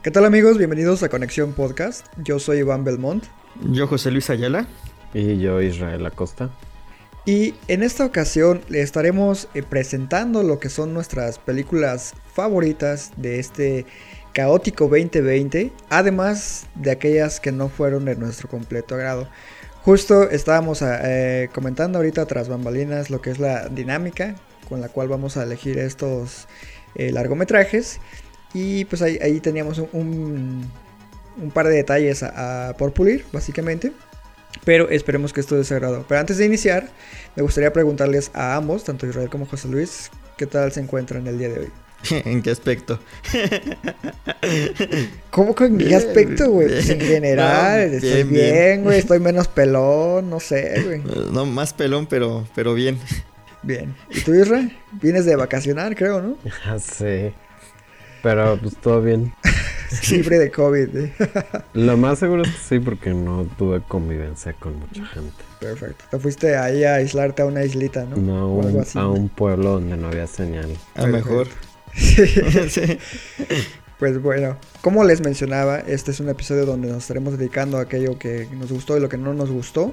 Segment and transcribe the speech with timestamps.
[0.00, 0.58] ¿Qué tal amigos?
[0.58, 2.06] Bienvenidos a Conexión Podcast.
[2.18, 3.24] Yo soy Iván Belmont.
[3.72, 4.68] Yo José Luis Ayala.
[5.12, 6.50] Y yo Israel Acosta.
[7.26, 13.40] Y en esta ocasión le estaremos eh, presentando lo que son nuestras películas favoritas de
[13.40, 13.86] este
[14.32, 19.28] caótico 2020, además de aquellas que no fueron de nuestro completo agrado.
[19.82, 24.36] Justo estábamos eh, comentando ahorita tras bambalinas lo que es la dinámica
[24.68, 26.46] con la cual vamos a elegir estos
[26.94, 28.00] eh, largometrajes.
[28.54, 30.70] Y pues ahí, ahí teníamos un,
[31.40, 33.92] un, par de detalles a, a, por pulir, básicamente.
[34.64, 36.04] Pero esperemos que esto les agrado.
[36.08, 36.88] Pero antes de iniciar,
[37.36, 41.38] me gustaría preguntarles a ambos, tanto Israel como José Luis, ¿qué tal se encuentran el
[41.38, 41.70] día de hoy?
[42.10, 42.98] ¿En qué aspecto?
[45.30, 46.68] ¿Cómo que en qué aspecto, güey?
[46.68, 51.02] Pues en general, no, bien, estoy bien, güey, estoy menos pelón, no sé, güey.
[51.32, 52.98] No, más pelón, pero, pero bien.
[53.62, 53.94] Bien.
[54.10, 54.76] ¿Y tú, Israel?
[54.92, 56.36] Vienes de vacacionar, creo, ¿no?
[56.78, 57.32] sí.
[58.22, 59.32] Pero pues todo bien.
[60.10, 60.96] Libre de COVID.
[60.96, 61.12] ¿eh?
[61.74, 65.42] Lo más seguro es que sí, porque no tuve convivencia con mucha gente.
[65.60, 66.04] Perfecto.
[66.10, 68.16] Te fuiste ahí a aislarte a una islita, ¿no?
[68.16, 70.70] No, un, así, a un pueblo donde no había señal.
[70.94, 71.48] A lo mejor.
[71.94, 72.26] Sí.
[72.68, 72.98] sí.
[73.98, 78.18] Pues bueno, como les mencionaba, este es un episodio donde nos estaremos dedicando a aquello
[78.18, 79.92] que nos gustó y lo que no nos gustó.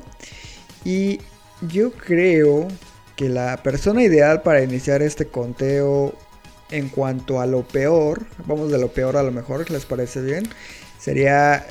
[0.84, 1.20] Y
[1.62, 2.68] yo creo
[3.16, 6.14] que la persona ideal para iniciar este conteo
[6.72, 10.22] en cuanto a lo peor, vamos de lo peor a lo mejor, que les parece
[10.22, 10.48] bien,
[11.00, 11.66] sería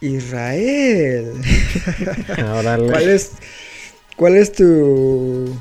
[0.00, 1.32] Israel.
[2.88, 3.32] ¿Cuál es,
[4.16, 5.56] ¿Cuál es tu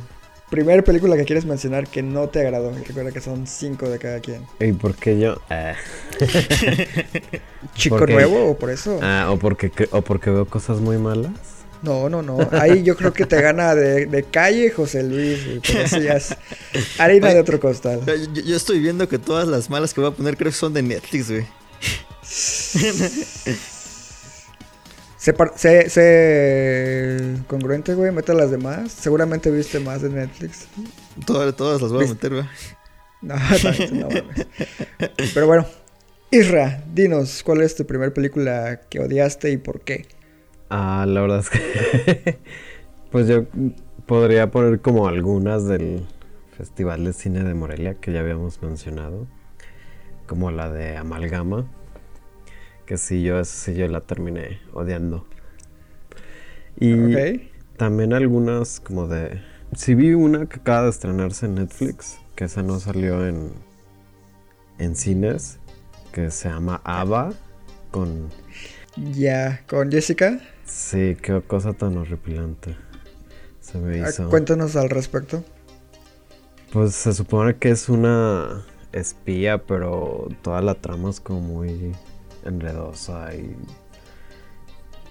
[0.50, 2.74] primera película que quieres mencionar que no te agradó?
[2.86, 4.46] Recuerda que son cinco de cada quien.
[4.60, 5.40] ¿Y por qué yo?
[5.50, 5.76] Ah.
[7.76, 9.00] ¿Chico nuevo o por eso?
[9.02, 11.61] Ah, o porque, o porque veo cosas muy malas.
[11.82, 12.38] No, no, no.
[12.52, 15.40] Ahí yo creo que te gana de, de calle José Luis.
[15.66, 16.36] Por eso ya es
[17.00, 18.02] harina de otro costal.
[18.06, 20.74] Yo, yo, estoy viendo que todas las malas que voy a poner creo que son
[20.74, 21.46] de Netflix, güey.
[25.22, 28.92] Se, se, se, congruente, güey, mete las demás.
[28.92, 30.66] Seguramente viste más de Netflix.
[31.28, 32.46] Todas, todas las voy a meter, güey.
[33.22, 33.36] No,
[33.92, 34.10] no, no,
[35.36, 35.68] Pero bueno,
[36.32, 40.08] Isra, dinos, ¿cuál es tu primera película que odiaste y por qué?
[40.74, 42.40] Ah, la verdad es que.
[43.12, 43.46] pues yo
[44.06, 46.06] podría poner como algunas del
[46.58, 49.28] Festival de Cine de Morelia que ya habíamos mencionado.
[50.28, 51.66] Como la de Amalgama.
[52.86, 55.28] Que sí, yo, sí, yo la terminé odiando.
[56.80, 57.52] Y okay.
[57.76, 59.42] también algunas como de.
[59.76, 62.18] Sí, vi una que acaba de estrenarse en Netflix.
[62.36, 63.52] Que esa no salió en.
[64.78, 65.60] En cines.
[66.14, 67.34] Que se llama Ava.
[67.92, 68.30] Con.
[68.96, 70.40] Ya, con Jessica.
[70.72, 72.78] Sí, qué cosa tan horripilante.
[73.60, 74.30] Se me hizo.
[74.30, 75.44] Cuéntanos al respecto.
[76.72, 81.92] Pues se supone que es una espía, pero toda la trama es como muy
[82.46, 83.56] enredosa y.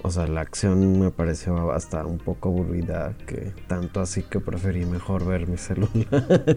[0.03, 4.87] O sea, la acción me pareció hasta un poco aburrida, que tanto así que preferí
[4.87, 6.57] mejor ver mi celular.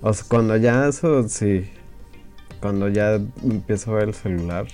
[0.00, 1.70] o sea, cuando ya eso, sí.
[2.60, 4.66] Cuando ya empiezo a ver el celular,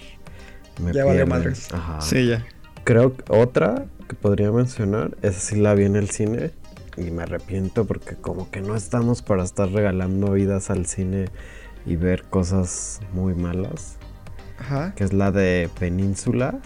[0.83, 1.73] me ya valió madres.
[1.73, 2.01] Ajá.
[2.01, 2.45] Sí, ya.
[2.85, 6.53] Creo que otra que podría mencionar, esa sí la vi en el cine
[6.97, 11.27] y me arrepiento porque como que no estamos para estar regalando vidas al cine
[11.87, 13.97] y ver cosas muy malas.
[14.59, 14.95] Ajá.
[14.95, 16.59] Que es la de Península,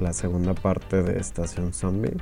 [0.00, 2.16] la segunda parte de Estación Zombie.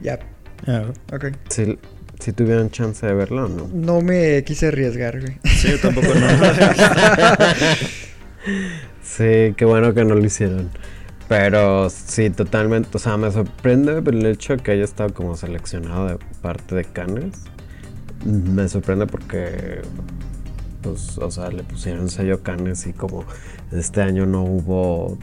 [0.00, 0.18] Ya.
[0.66, 0.92] Yeah.
[1.12, 1.26] Ok.
[1.48, 1.78] Si,
[2.18, 3.68] si tuvieran chance de verla o no.
[3.72, 5.38] No me quise arriesgar, güey.
[5.44, 6.26] Sí, yo tampoco no.
[9.04, 10.70] Sí, qué bueno que no lo hicieron.
[11.28, 12.88] Pero sí, totalmente.
[12.94, 16.84] O sea, me sorprende el hecho de que haya estado como seleccionado de parte de
[16.84, 17.44] Cannes.
[18.24, 19.82] Me sorprende porque,
[20.82, 23.24] pues, o sea, le pusieron sello Cannes y como
[23.72, 25.18] este año no hubo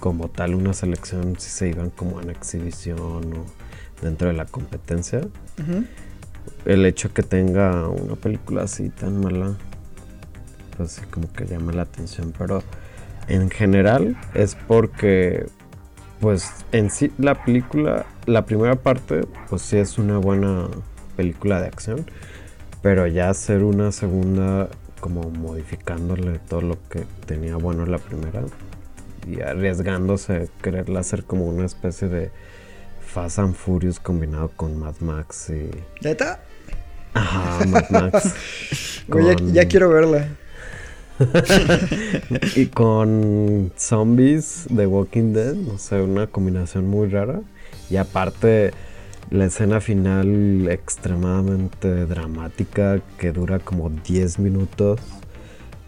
[0.00, 3.44] como tal una selección, si se iban como en exhibición o
[4.00, 5.18] dentro de la competencia.
[5.18, 5.86] Uh -huh.
[6.64, 9.54] El hecho que tenga una película así tan mala,
[10.76, 12.32] pues sí, como que llama la atención.
[12.36, 12.62] Pero
[13.28, 15.46] en general es porque
[16.20, 20.66] pues en sí la película, la primera parte pues sí es una buena
[21.16, 22.06] película de acción,
[22.82, 24.68] pero ya hacer una segunda
[25.00, 28.42] como modificándole todo lo que tenía bueno la primera
[29.26, 32.30] y arriesgándose a quererla hacer como una especie de
[33.06, 35.70] Fast and Furious combinado con Mad Max y...
[36.04, 36.40] ¿Neta?
[37.14, 38.34] Ajá, Mad Max.
[39.08, 40.28] Ya- con- ya, quiero verla.
[42.56, 47.40] y con zombies de Walking Dead, no sé, una combinación muy rara.
[47.90, 48.72] Y aparte,
[49.30, 55.00] la escena final extremadamente dramática que dura como 10 minutos.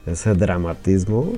[0.07, 1.35] Ese dramatismo,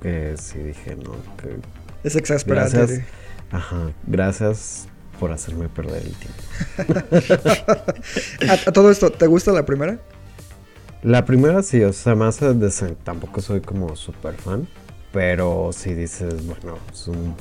[0.00, 1.56] que sí dije, no, que
[2.04, 2.76] Es exasperante.
[2.76, 3.02] Gracias.
[3.50, 4.88] Ajá, gracias
[5.18, 6.42] por hacerme perder el tiempo.
[8.48, 9.98] ¿A, a todo esto, ¿te gusta la primera?
[11.04, 12.96] La primera sí, o sea, más decente.
[13.04, 14.66] Tampoco soy como super fan.
[15.12, 17.34] Pero sí dices, bueno, es un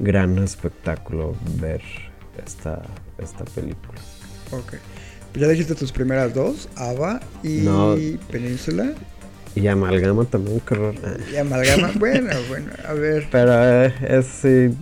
[0.00, 1.80] gran espectáculo ver
[2.44, 2.82] esta,
[3.18, 4.00] esta película.
[4.50, 4.74] Ok.
[5.34, 7.94] Ya dijiste tus primeras dos, Ava y No.
[8.30, 8.92] Península.
[9.54, 10.74] Y Amalgama también, qué
[11.32, 11.92] Y Amalgama.
[11.98, 13.28] bueno, bueno, a ver.
[13.30, 13.52] Pero
[13.84, 14.74] eh, es sí,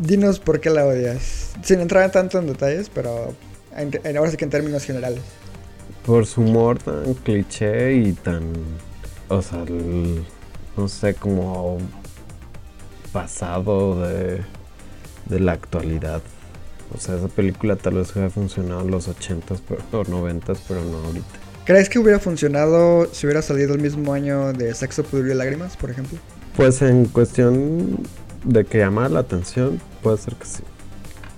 [0.00, 1.52] Dinos por qué la odias.
[1.62, 3.34] Sin entrar tanto en detalles, pero
[3.76, 5.20] en- en- ahora sí que en términos generales.
[6.10, 8.42] Por su humor tan cliché y tan.
[9.28, 10.24] O sea, el-
[10.76, 11.78] no sé, como
[13.12, 14.40] pasado de,
[15.26, 16.20] de la actualidad.
[16.92, 20.82] O sea, esa película tal vez hubiera funcionado en los 80s pero, o 90s, pero
[20.84, 21.26] no ahorita.
[21.64, 25.76] ¿Crees que hubiera funcionado si hubiera salido el mismo año de Sexo, Pudor y Lágrimas,
[25.76, 26.18] por ejemplo?
[26.56, 28.00] Pues en cuestión
[28.42, 30.64] de que llamara la atención, puede ser que sí.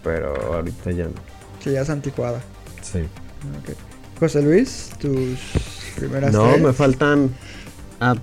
[0.02, 1.20] Pero ahorita ya no.
[1.62, 2.40] Que ya es anticuada.
[2.80, 3.00] Sí.
[3.00, 3.91] Ok.
[4.22, 5.40] José Luis, tus
[5.96, 6.62] primeras No, tres.
[6.62, 7.30] me faltan.
[7.98, 8.14] Ah,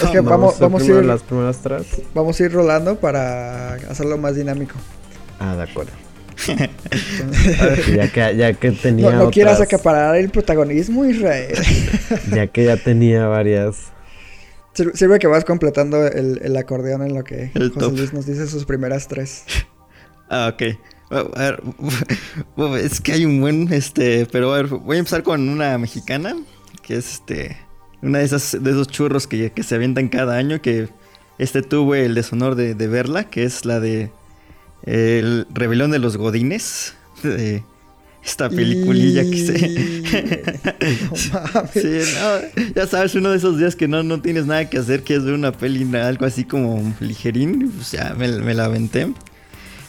[0.00, 1.86] Es que vamos, vamos a ir, las primeras tres.
[2.14, 4.76] vamos a ir rolando para hacerlo más dinámico.
[5.40, 5.90] Ah, de acuerdo.
[7.96, 9.10] ya que, ya que tenía.
[9.10, 11.56] No, no quieras otras- acaparar el protagonismo, Israel.
[12.32, 13.76] Ya que ya tenía varias.
[14.72, 17.96] Sir- Sirve que vas completando el, el acordeón en lo que El José top.
[17.96, 19.44] Luis nos dice sus primeras tres.
[20.30, 20.76] Ah, ok.
[21.14, 21.62] A ver,
[22.82, 26.36] es que hay un buen, este, pero a ver, voy a empezar con una mexicana,
[26.82, 27.56] que es este,
[28.02, 30.88] una de esas, de esos churros que, que se avientan cada año, que
[31.38, 34.10] este tuve el deshonor de, de verla, que es la de
[34.82, 37.62] El Rebelión de los Godines, de
[38.24, 40.04] esta peliculilla que se...
[41.32, 41.70] No mames.
[41.72, 45.02] Sí, no, ya sabes, uno de esos días que no, no tienes nada que hacer,
[45.02, 49.12] que es ver una peli, algo así como ligerín, pues ya me, me la aventé.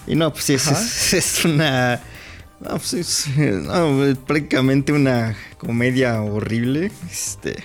[0.07, 2.01] Y no, pues sí, es, es, es una...
[2.59, 6.91] No, pues es, no, es prácticamente una comedia horrible.
[7.11, 7.55] Este,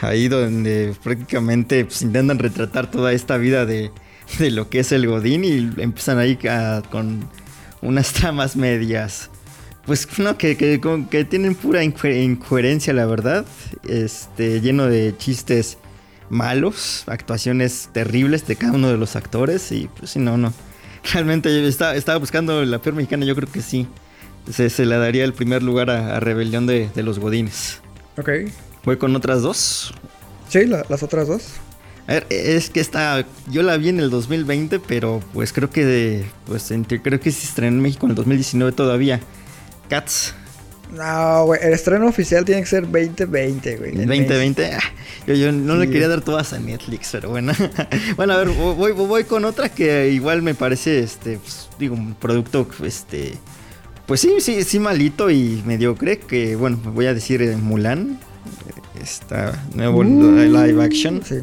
[0.00, 3.90] ahí donde prácticamente pues, intentan retratar toda esta vida de,
[4.38, 7.28] de lo que es el Godín y empiezan ahí a- con
[7.80, 9.30] unas tramas medias.
[9.86, 10.80] Pues no, que, que,
[11.10, 13.44] que tienen pura inco- incoherencia, la verdad.
[13.88, 15.78] Este, lleno de chistes
[16.28, 19.72] malos, actuaciones terribles de cada uno de los actores.
[19.72, 20.52] Y pues sí, no, no.
[21.12, 23.86] Realmente estaba, estaba buscando la peor mexicana, yo creo que sí.
[24.50, 27.80] Se, se la daría el primer lugar a, a Rebelión de, de los Godines.
[28.18, 28.28] Ok.
[28.84, 29.94] Voy con otras dos.
[30.48, 31.44] Sí, la- las otras dos.
[32.08, 36.24] A ver, es que esta, yo la vi en el 2020, pero pues creo que,
[36.46, 39.20] pues entre- creo que se estrenó en México en el 2019 todavía.
[39.88, 40.34] Cats,
[40.92, 41.60] No, güey.
[41.62, 43.92] El estreno oficial tiene que ser 2020, güey.
[43.92, 44.72] el en 2020.
[44.74, 44.80] ah,
[45.26, 47.52] Yo, yo no le quería dar todas a Netflix, pero bueno.
[48.16, 52.14] bueno, a ver, voy, voy, con otra que igual me parece, este, pues, digo, un
[52.14, 53.34] producto, este,
[54.06, 58.18] pues sí, sí, sí malito y mediocre, que bueno, voy a decir eh, Mulan,
[58.68, 61.22] eh, esta nuevo live action.
[61.24, 61.36] Sí.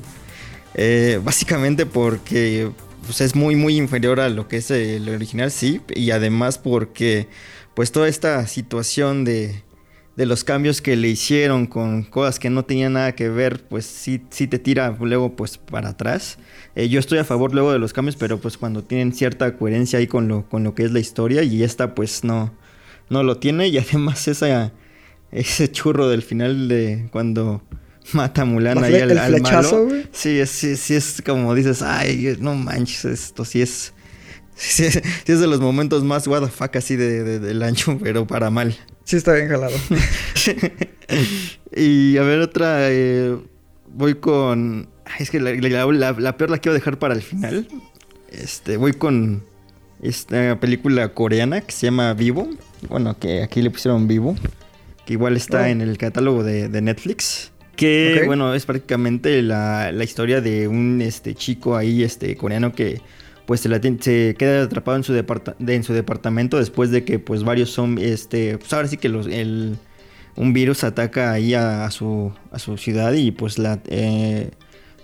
[0.75, 2.69] Eh, básicamente porque
[3.05, 5.81] pues, es muy muy inferior a lo que es el original, sí.
[5.95, 7.27] Y además porque
[7.75, 9.63] pues toda esta situación de,
[10.19, 13.85] de los cambios que le hicieron con cosas que no tenían nada que ver, pues
[13.85, 16.37] sí, sí te tira luego pues para atrás.
[16.75, 19.97] Eh, yo estoy a favor luego de los cambios, pero pues cuando tienen cierta coherencia
[19.97, 22.53] ahí con lo, con lo que es la historia y esta pues no,
[23.09, 23.69] no lo tiene.
[23.69, 24.73] Y además esa,
[25.31, 27.63] ese churro del final de cuando
[28.11, 30.03] mata a Mulan La ahí al, al flechazo, malo.
[30.11, 33.93] Sí, sí, sí es como dices, ay, no manches, esto sí es...
[34.61, 37.63] Sí, es- sí es de los momentos más what the fuck así de, de- del
[37.63, 38.75] año, pero para mal.
[39.05, 39.75] Sí, está bien jalado.
[41.75, 42.89] y a ver, otra.
[42.91, 43.35] eh,
[43.87, 44.89] voy con.
[45.05, 47.67] ay, Es que la, la- la- la peor la quiero dejar para el final.
[48.31, 49.43] Este, voy con
[50.01, 52.49] esta película coreana que se llama Vivo.
[52.87, 54.35] Bueno, que aquí le pusieron Vivo.
[55.05, 55.65] Que igual está Oh.
[55.65, 57.51] en el catálogo de, de Netflix.
[57.75, 63.01] Que, bueno, es prácticamente la, la historia de un este, chico ahí, este, coreano que
[63.49, 67.17] pues se, se queda atrapado en su, departa- de- en su departamento después de que
[67.17, 69.75] pues varios son, este, pues ahora sí que los, el,
[70.35, 73.79] un virus ataca ahí a, a su, a su ciudad y pues la...
[73.87, 74.51] eh,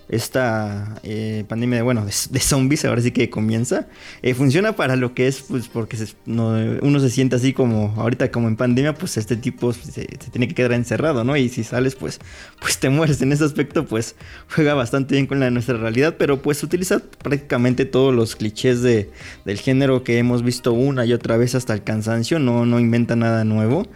[0.08, 3.88] esta eh, pandemia de, bueno, de, de zombies, ahora sí que comienza,
[4.22, 5.96] eh, funciona para lo que es, pues porque
[6.26, 10.54] uno se siente así como, ahorita como en pandemia, pues este tipo se, tiene que
[10.54, 11.36] quedar encerrado, ¿no?
[11.36, 12.20] Y si sales, pues,
[12.60, 13.20] pues te mueres.
[13.22, 14.14] En ese aspecto, pues
[14.54, 19.10] juega bastante bien con nuestra realidad, pero pues utiliza prácticamente todos los clichés de,
[19.44, 23.16] del género que hemos visto una y otra vez hasta el cansancio, no, no inventa
[23.16, 23.86] nada nuevo.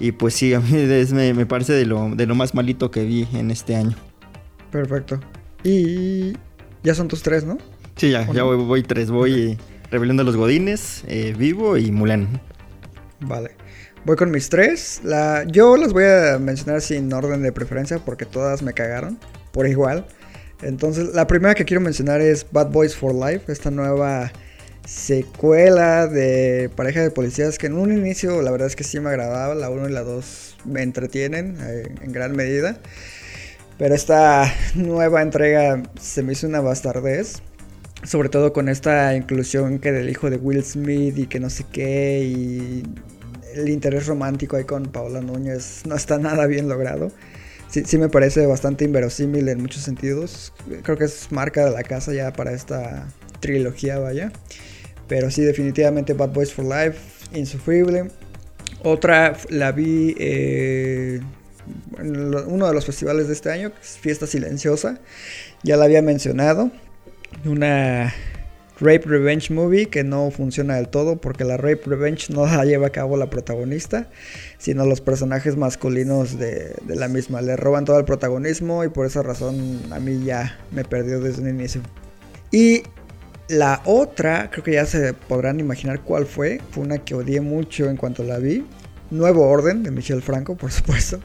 [0.00, 0.70] Y pues sí, a mí
[1.12, 3.94] me, me parece de lo, de lo más malito que vi en este año.
[4.70, 5.20] Perfecto.
[5.62, 6.34] Y
[6.82, 7.58] ya son tus tres, ¿no?
[7.96, 8.46] Sí, ya, ¿O ya no?
[8.46, 9.10] voy, voy tres.
[9.10, 9.58] Voy eh,
[9.90, 12.40] Rebelión de los Godines, eh, Vivo y Mulan.
[13.20, 13.50] Vale.
[14.04, 15.00] Voy con mis tres.
[15.04, 15.44] La...
[15.44, 19.18] Yo las voy a mencionar sin orden de preferencia porque todas me cagaron
[19.52, 20.06] por igual.
[20.62, 24.30] Entonces, la primera que quiero mencionar es Bad Boys for Life, esta nueva
[24.86, 29.10] secuela de pareja de policías que en un inicio la verdad es que sí me
[29.10, 32.78] agradaba, la 1 y la 2 me entretienen eh, en gran medida.
[33.80, 34.44] Pero esta
[34.74, 37.40] nueva entrega se me hizo una bastardez.
[38.04, 41.64] Sobre todo con esta inclusión que del hijo de Will Smith y que no sé
[41.72, 42.22] qué.
[42.22, 42.82] Y
[43.54, 47.10] el interés romántico ahí con Paola Núñez no está nada bien logrado.
[47.68, 50.52] Sí, sí me parece bastante inverosímil en muchos sentidos.
[50.82, 53.08] Creo que es marca de la casa ya para esta
[53.40, 54.30] trilogía, vaya.
[55.08, 56.98] Pero sí, definitivamente Bad Boys for Life,
[57.32, 58.10] insufrible.
[58.82, 61.20] Otra la vi eh,
[61.98, 64.98] uno de los festivales de este año, que es Fiesta Silenciosa.
[65.62, 66.70] Ya la había mencionado.
[67.44, 68.12] Una
[68.80, 72.88] Rape Revenge Movie que no funciona del todo porque la Rape Revenge no la lleva
[72.88, 74.08] a cabo la protagonista,
[74.58, 77.42] sino los personajes masculinos de, de la misma.
[77.42, 81.42] Le roban todo el protagonismo y por esa razón a mí ya me perdió desde
[81.42, 81.82] un inicio.
[82.50, 82.82] Y
[83.50, 86.60] la otra, creo que ya se podrán imaginar cuál fue.
[86.70, 88.64] Fue una que odié mucho en cuanto la vi.
[89.10, 91.20] Nuevo Orden de Michel Franco, por supuesto.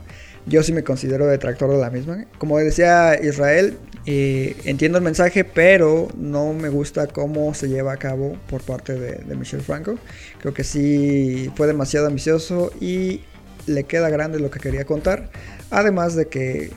[0.46, 2.26] Yo sí me considero detractor de la misma.
[2.38, 7.98] Como decía Israel, eh, entiendo el mensaje, pero no me gusta cómo se lleva a
[7.98, 9.98] cabo por parte de, de Michel Franco.
[10.40, 13.22] Creo que sí fue demasiado ambicioso y
[13.66, 15.30] le queda grande lo que quería contar.
[15.72, 16.72] Además de que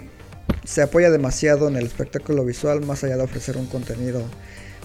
[0.64, 4.22] se apoya demasiado en el espectáculo visual más allá de ofrecer un contenido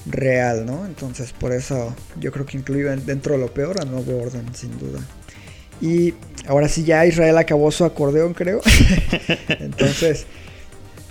[0.06, 0.86] real, ¿no?
[0.86, 4.78] Entonces por eso yo creo que incluye dentro de lo peor a Nuevo Orden, sin
[4.78, 5.00] duda.
[5.84, 6.14] Y
[6.48, 8.62] ahora sí ya Israel acabó su acordeón, creo.
[9.60, 10.26] Entonces,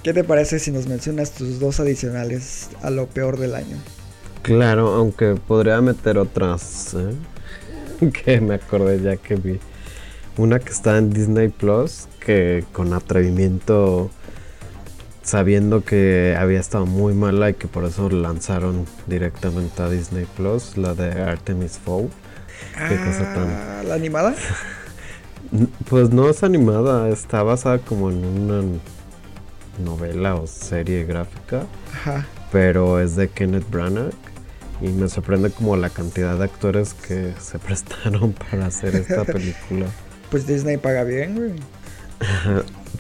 [0.03, 3.77] ¿qué te parece si nos mencionas tus dos adicionales a lo peor del año?
[4.41, 8.11] Claro, aunque podría meter otras ¿eh?
[8.25, 9.61] que me acordé ya que vi.
[10.39, 14.11] Una que está en Disney Plus, que con atrevimiento,
[15.23, 20.79] sabiendo que había estado muy mala y que por eso lanzaron directamente a Disney Plus,
[20.79, 22.09] la de Artemis Fowl.
[22.89, 24.35] Qué cosa tan- Ah, ¿La animada?
[25.91, 28.63] Pues no es animada, está basada como en una
[29.85, 32.27] novela o serie gráfica, Ajá.
[32.51, 34.13] pero es de Kenneth Branagh
[34.81, 39.87] y me sorprende como la cantidad de actores que se prestaron para hacer esta película.
[40.31, 41.53] Pues Disney paga bien, güey.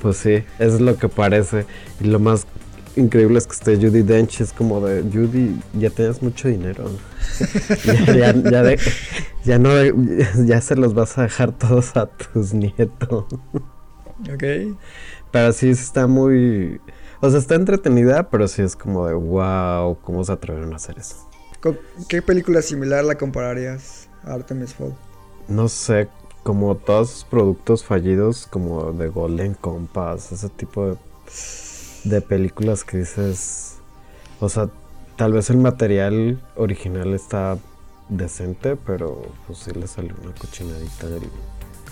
[0.02, 1.64] Pues sí, es lo que parece.
[2.00, 2.47] Y lo más
[2.96, 4.40] increíble es que esté Judy Dench.
[4.40, 6.90] Es como de Judy, ya tienes mucho dinero.
[7.84, 8.78] ya, ya, ya de-
[9.44, 9.70] ya no,
[10.44, 13.25] ya se los vas a dejar todos a tus nietos.
[14.32, 14.44] Ok.
[15.30, 16.80] Pero sí está muy.
[17.20, 20.99] O sea, está entretenida, pero sí es como de wow, ¿cómo se atrevieron a hacer
[20.99, 21.16] eso?
[21.61, 24.92] ¿Con qué película similar la compararías a Artemis Fowl?
[25.49, 26.08] No sé,
[26.42, 30.96] como todos sus productos fallidos, como de Golden Compass, ese tipo de,
[32.04, 33.75] de películas que dices.
[34.40, 34.68] O sea,
[35.16, 37.59] tal vez el material original está
[38.09, 41.06] decente, pero pues sí le salió una cochinadita.
[41.09, 41.28] del-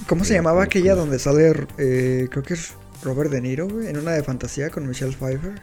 [0.09, 3.99] ¿Cómo se llamaba aquella donde sale, eh, creo que es Robert De Niro, güey, en
[3.99, 5.61] una de fantasía con Michelle Pfeiffer?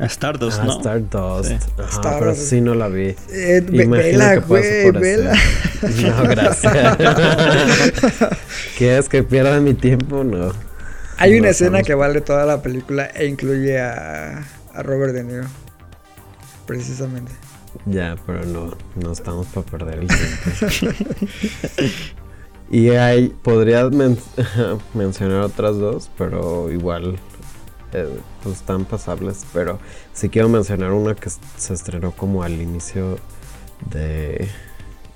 [0.00, 0.72] Stardust, Ah, ¿no?
[0.78, 1.48] Stardust.
[1.48, 1.54] Sí.
[1.54, 2.40] Ajá, pero Stardust.
[2.50, 3.16] sí no la vi.
[3.32, 5.34] Eh, vela, güey, vela.
[5.82, 6.96] No, gracias.
[8.78, 10.22] ¿Quieres que pierda mi tiempo?
[10.24, 10.52] No.
[11.18, 14.38] Hay una escena que vale toda la película e incluye a,
[14.74, 15.46] a Robert De Niro.
[16.66, 17.32] Precisamente.
[17.86, 20.96] Ya, pero no, no estamos para perder el tiempo.
[22.70, 24.18] y hay, podría men-
[24.94, 27.18] mencionar otras dos, pero igual
[27.92, 28.08] eh,
[28.42, 29.44] pues están pasables.
[29.52, 29.78] Pero
[30.12, 33.18] sí quiero mencionar una que se estrenó como al inicio
[33.90, 34.48] de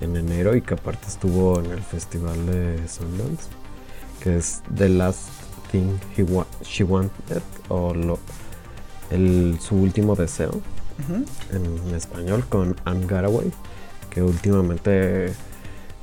[0.01, 3.43] en enero y que aparte estuvo en el festival de Sundance,
[4.21, 5.29] que es The Last
[5.73, 8.17] Thing He Wa- She Wanted o lo,
[9.11, 10.61] el, su último deseo
[11.51, 13.51] en español con Anne Garaway,
[14.11, 15.33] que últimamente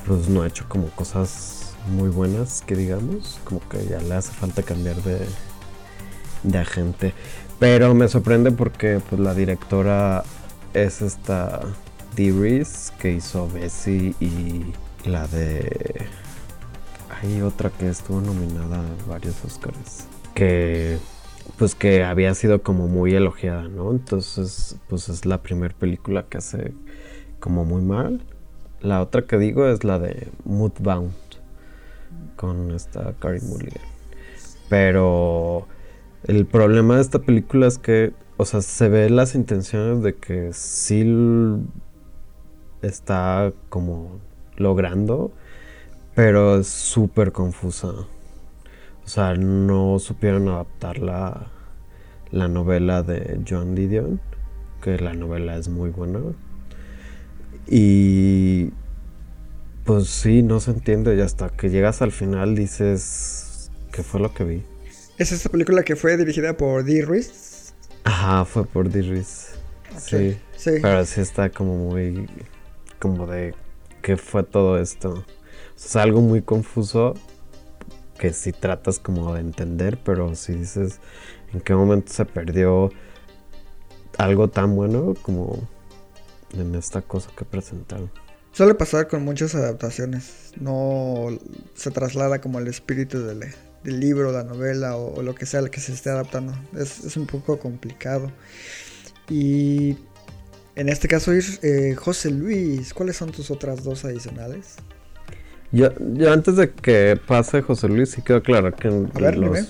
[0.06, 4.32] pues no ha hecho como cosas muy buenas, que digamos, como que ya le hace
[4.32, 5.20] falta cambiar de,
[6.42, 7.14] de agente.
[7.60, 10.24] Pero me sorprende porque pues la directora
[10.74, 11.60] es esta
[12.16, 14.72] Dee Reese, que hizo Bessie y
[15.04, 16.06] la de
[17.22, 20.98] hay otra que estuvo nominada a varios Oscars que
[21.56, 23.90] pues que había sido como muy elogiada, ¿no?
[23.90, 26.72] Entonces, pues es la primera película que hace
[27.38, 28.22] como muy mal.
[28.80, 31.12] La otra que digo es la de Moodbound
[32.36, 33.82] con esta Carrie Mulligan.
[34.68, 35.66] Pero
[36.24, 40.52] el problema de esta película es que, o sea, se ve las intenciones de que
[40.52, 41.04] sí
[42.80, 44.18] está como
[44.56, 45.32] logrando,
[46.20, 47.88] pero es súper confusa.
[47.88, 51.46] O sea, no supieron adaptar la,
[52.30, 54.20] la novela de John Didion,
[54.82, 56.20] que la novela es muy buena.
[57.66, 58.68] Y
[59.86, 64.34] pues sí, no se entiende y hasta que llegas al final dices, ¿qué fue lo
[64.34, 64.62] que vi?
[65.16, 67.72] ¿Es esta película que fue dirigida por Dee Reese?
[68.04, 69.52] Ajá, fue por Dee Reese.
[69.96, 70.72] Sí, sí.
[70.82, 72.28] Pero sí está como muy...
[72.98, 73.54] como de...
[74.02, 75.24] ¿Qué fue todo esto?
[75.84, 77.14] Es algo muy confuso
[78.18, 81.00] que si tratas como de entender, pero si dices
[81.52, 82.90] en qué momento se perdió
[84.18, 85.66] algo tan bueno como
[86.52, 88.10] en esta cosa que presentaron.
[88.52, 91.28] Suele pasar con muchas adaptaciones, no
[91.74, 93.44] se traslada como el espíritu del,
[93.84, 96.52] del libro, la novela o, lo que sea que se esté adaptando.
[96.76, 98.30] Es, es un poco complicado.
[99.28, 99.96] Y
[100.74, 104.76] en este caso, eh, José Luis, ¿cuáles son tus otras dos adicionales?
[105.72, 108.90] Yo, yo antes de que pase José Luis, sí quedó claro que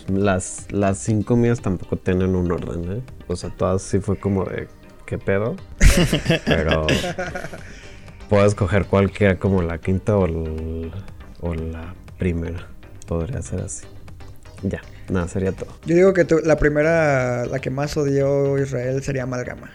[0.09, 3.03] las, las cinco mías tampoco tienen un orden, ¿eh?
[3.29, 4.69] O sea, todas sí fue como de,
[5.05, 5.57] ¿qué pedo?
[6.47, 6.87] Pero
[8.31, 10.27] puedo escoger cualquiera como la quinta o,
[11.41, 12.67] o la primera.
[13.07, 13.87] Podría ser así.
[14.63, 15.71] Ya, nada, sería todo.
[15.85, 19.71] Yo digo que la primera, la que más odió Israel sería Amalgama.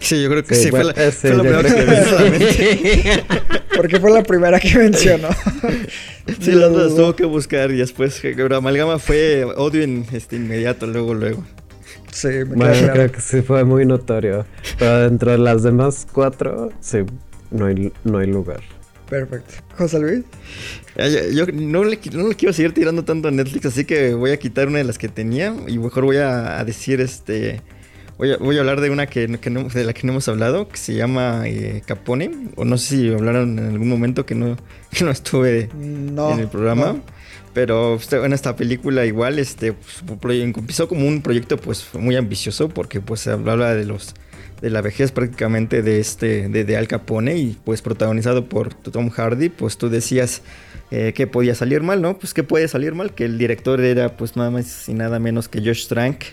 [0.00, 3.22] Sí, yo creo que sí, fue, la, primera que
[3.76, 5.28] Porque fue la primera que mencionó.
[6.40, 10.86] sí, las dos tuvo que buscar y después, pero Amalgama fue odio en, este, inmediato,
[10.86, 11.44] luego, luego.
[12.12, 14.46] Sí, me bueno, creo que sí fue muy notorio.
[14.78, 16.98] Pero dentro de las demás cuatro, sí,
[17.50, 18.60] no hay, no hay lugar.
[19.08, 19.54] Perfecto.
[19.76, 20.24] José Luis.
[21.32, 24.38] Yo, no, le, no, le, quiero seguir tirando tanto a Netflix, así que voy a
[24.38, 27.60] quitar una de las que tenía y mejor voy a decir este
[28.20, 31.44] Voy a, hablar de una que, de la que no hemos hablado, que se llama
[31.46, 32.30] eh, Capone.
[32.56, 34.58] O no sé si hablaron en algún momento que no,
[35.02, 37.00] no estuve en el programa.
[37.54, 42.68] Pero pues, en esta película igual este, pues, empezó como un proyecto pues muy ambicioso
[42.68, 44.14] porque pues se hablaba de los
[44.60, 49.48] de la vejez prácticamente de este de, Al Capone y pues protagonizado por Tom Hardy
[49.48, 50.42] pues tú decías
[50.90, 54.18] eh, que podía salir mal no pues que puede salir mal que el director era
[54.18, 56.24] pues nada más y nada menos que Josh Trank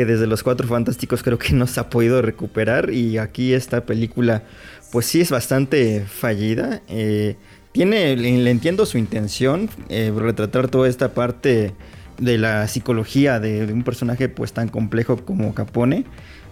[0.00, 3.84] que desde los Cuatro Fantásticos creo que no se ha podido recuperar y aquí esta
[3.84, 4.44] película
[4.90, 6.80] pues sí es bastante fallida.
[6.88, 7.36] Eh,
[7.72, 11.74] tiene, le, entiendo su intención, eh, retratar toda esta parte
[12.16, 16.06] de la psicología de, de, un personaje pues tan complejo como Capone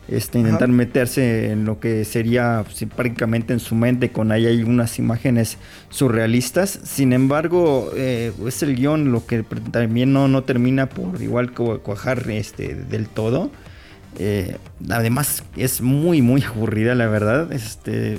[0.09, 2.64] este, intentar meterse en lo que sería
[2.97, 5.59] prácticamente en su mente con ahí hay unas imágenes
[5.90, 6.81] surrealistas.
[6.83, 12.31] Sin embargo, eh, es el guion lo que también no, no termina por igual cuajar
[12.31, 13.51] este, del todo.
[14.18, 14.57] Eh,
[14.88, 17.53] además es muy muy aburrida la verdad.
[17.53, 18.18] Este,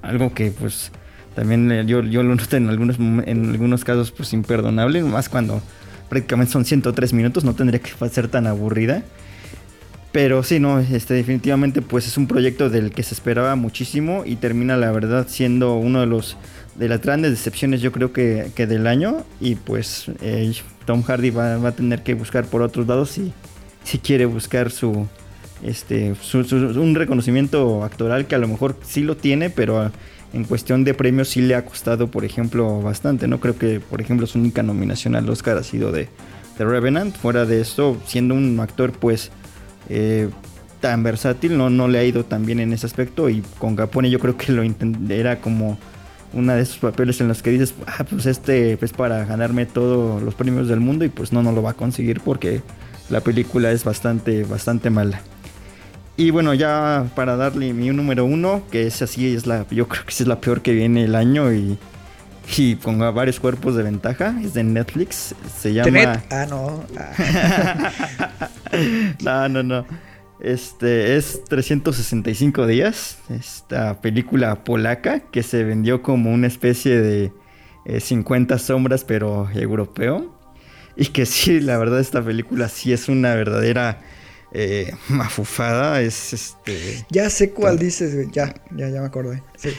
[0.00, 0.90] algo que pues
[1.34, 5.02] también eh, yo, yo lo noto en algunos, en algunos casos pues imperdonable.
[5.02, 5.60] Más cuando
[6.08, 9.02] prácticamente son 103 minutos no tendría que ser tan aburrida.
[10.16, 14.36] Pero sí, no, este, definitivamente pues es un proyecto del que se esperaba muchísimo y
[14.36, 16.38] termina la verdad siendo uno de los
[16.74, 20.54] de las grandes decepciones yo creo que, del año y pues eh,
[20.86, 23.30] Tom Hardy va, a tener que buscar por otros lados si,
[23.84, 25.06] si quiere buscar su,
[25.62, 29.92] este, un reconocimiento actoral que a lo mejor sí lo tiene, pero
[30.32, 33.28] en cuestión de premios sí le ha costado, por ejemplo, bastante.
[33.28, 36.08] No creo que, por ejemplo, su única nominación al Oscar ha sido de
[36.56, 37.14] The Revenant.
[37.14, 39.30] Fuera de esto, siendo un actor pues
[39.88, 40.28] eh,
[40.80, 44.10] tan versátil, no, no le ha ido tan bien en ese aspecto y con Capone
[44.10, 44.62] yo creo que lo
[45.12, 45.78] era como
[46.32, 50.22] una de esos papeles en los que dices, ah, pues este es para ganarme todos
[50.22, 52.60] los premios del mundo y pues no, no lo va a conseguir porque
[53.08, 55.20] la película es bastante, bastante mala.
[56.18, 60.04] Y bueno, ya para darle mi número uno, que es así, es la, yo creo
[60.04, 61.78] que es la peor que viene el año y,
[62.56, 66.22] y con varios cuerpos de ventaja, es de Netflix, se llama...
[66.30, 66.84] Ah, no.
[69.24, 69.86] no, no, no.
[70.40, 73.18] Este es 365 días.
[73.30, 77.32] Esta película polaca que se vendió como una especie de
[77.86, 80.34] eh, 50 sombras, pero europeo.
[80.96, 84.00] Y que sí, la verdad, esta película sí es una verdadera
[84.52, 86.00] eh, mafufada.
[86.02, 87.04] Es este.
[87.10, 88.28] Ya sé cuál dices, güey.
[88.32, 89.42] Ya, ya, ya me acordé.
[89.56, 89.70] Sí.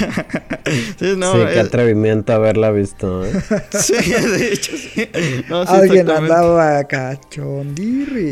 [0.98, 3.24] sí, no, sí, qué eh, atrevimiento haberla visto.
[3.24, 3.32] ¿eh?
[3.78, 5.08] sí, de hecho, sí.
[5.48, 6.34] No, sí, Alguien exactamente.
[6.34, 8.30] andaba cachondirri.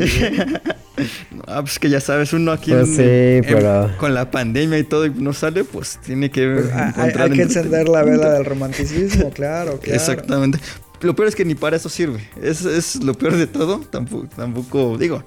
[1.47, 4.77] Ah, pues que ya sabes, uno aquí Pues en- sí, en- pero- con la pandemia
[4.79, 7.87] y todo y no sale, pues tiene que Pues, hay, encontrar hay que en- encender
[7.89, 9.95] la vela del romanticismo, claro, claro.
[9.95, 10.59] Exactamente.
[11.01, 12.19] Lo peor es que ni para eso sirve.
[12.41, 13.79] Es, es lo peor de todo.
[13.79, 15.23] Tampoco, tampoco digo,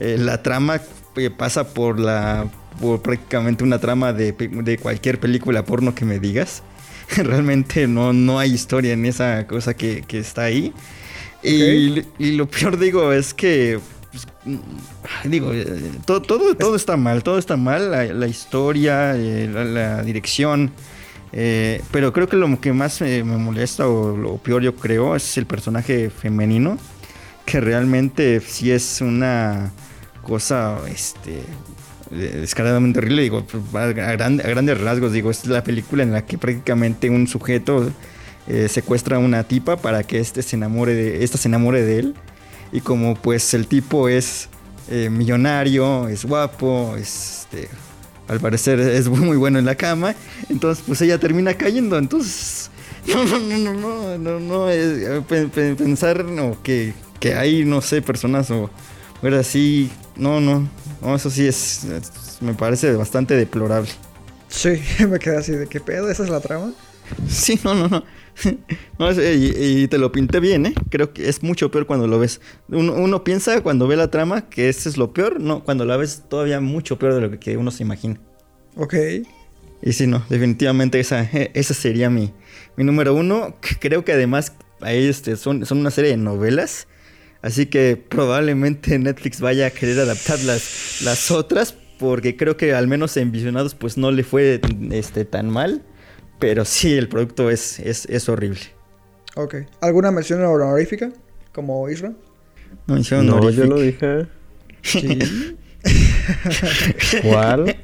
[0.00, 0.80] eh, la trama
[1.16, 2.48] eh, pasa por la
[2.80, 6.62] por prácticamente una trama de, de cualquier película porno que me digas.
[7.16, 10.72] Realmente no, no hay historia en esa cosa que, que está ahí.
[11.42, 16.96] Y, y lo peor digo es que pues, mm, digo, eh, todo, todo, todo está
[16.96, 20.72] mal, todo está mal, la, la historia, la, la dirección,
[21.32, 25.14] eh, pero creo que lo que más eh, me molesta o lo peor yo creo
[25.14, 26.76] es el personaje femenino,
[27.46, 29.70] que realmente sí es una
[30.30, 31.40] cosa, este,
[32.12, 36.24] eh, descaradamente horrible, digo, a, gran- a grandes rasgos, digo, es la película en la
[36.24, 37.90] que prácticamente un sujeto
[38.46, 41.98] eh, secuestra a una tipa para que este se enamore de, esta se enamore de
[41.98, 42.14] él.
[42.72, 44.48] Y como pues el tipo es
[44.88, 47.68] eh, millonario, es guapo, es, este,
[48.28, 50.14] al parecer es muy bueno en la cama,
[50.48, 51.98] entonces pues ella termina cayendo.
[51.98, 52.70] Entonces,
[53.08, 57.64] no, no, no, no, no, no, no, eh, pe- pe- pensar no, que, que hay,
[57.64, 58.70] no sé, personas o
[59.22, 60.68] mujeres así, no, no,
[61.02, 63.90] no, eso sí es, es- me parece bastante deplorable.
[64.48, 66.72] Sí, me quedé así de qué pedo, esa es la trama.
[67.28, 68.04] Sí, no, no, no.
[68.98, 70.74] No, es- y, y te lo pinté bien, ¿eh?
[70.90, 72.40] Creo que es mucho peor cuando lo ves.
[72.68, 75.40] Uno, uno piensa cuando ve la trama que ese es lo peor.
[75.40, 78.18] No, cuando la ves todavía mucho peor de lo que, uno se imagina.
[78.76, 78.94] Ok.
[79.82, 82.32] Y sí, no, definitivamente esa, eh, esa sería mi,
[82.76, 83.56] mi número uno.
[83.80, 86.86] Creo que además ahí este, son, son una serie de novelas.
[87.42, 91.74] Así que probablemente Netflix vaya a querer adaptar las, las otras.
[91.98, 95.82] Porque creo que al menos en Visionados pues no le fue este, tan mal.
[96.38, 98.60] Pero sí, el producto es, es, es horrible.
[99.36, 99.56] Ok.
[99.82, 101.10] ¿Alguna mención honorífica?
[101.52, 102.12] Como Isra.
[102.86, 103.66] No, mención No, yo honorífica.
[103.66, 104.26] no dije.
[104.82, 105.18] Sí.
[107.22, 107.76] ¿Cuál?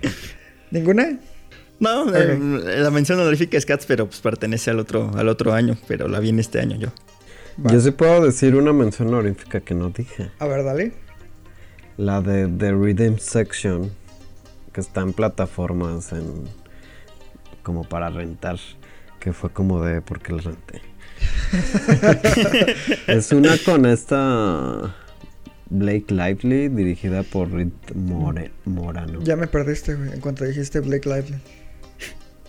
[0.70, 1.18] ¿Ninguna?
[1.78, 2.38] No, eh,
[2.78, 5.76] la mención honorífica es Cats, pero pues pertenece al otro, al otro año.
[5.86, 6.88] Pero la vi en este año yo.
[7.64, 7.72] Va.
[7.72, 10.30] Yo sí puedo decir una mención honorífica que no dije.
[10.38, 10.92] A ver, dale.
[11.96, 13.90] La de The Rhythm Section,
[14.72, 16.44] que está en plataformas en
[17.62, 18.58] como para rentar,
[19.18, 20.82] que fue como de porque la renté.
[23.06, 24.94] es una con esta
[25.70, 29.20] Blake Lively dirigida por Rit More- Morano.
[29.22, 31.38] Ya me perdiste, güey, en cuanto dijiste Blake Lively.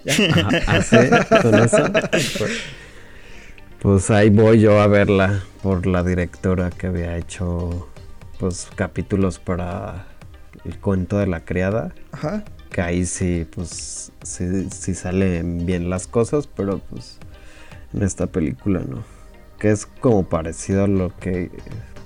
[0.03, 0.13] Ya.
[0.13, 1.41] Ajá, ¿ah?
[1.41, 1.91] ¿Con esa?
[3.81, 7.87] Pues, ahí voy yo a verla por la directora que había hecho
[8.39, 10.07] pues capítulos para
[10.65, 11.93] el cuento de la criada.
[12.11, 12.43] Ajá.
[12.71, 17.17] Que ahí sí, pues sí, sí salen bien las cosas, pero pues
[17.93, 19.03] en esta película no.
[19.59, 21.49] Que es como parecido a lo que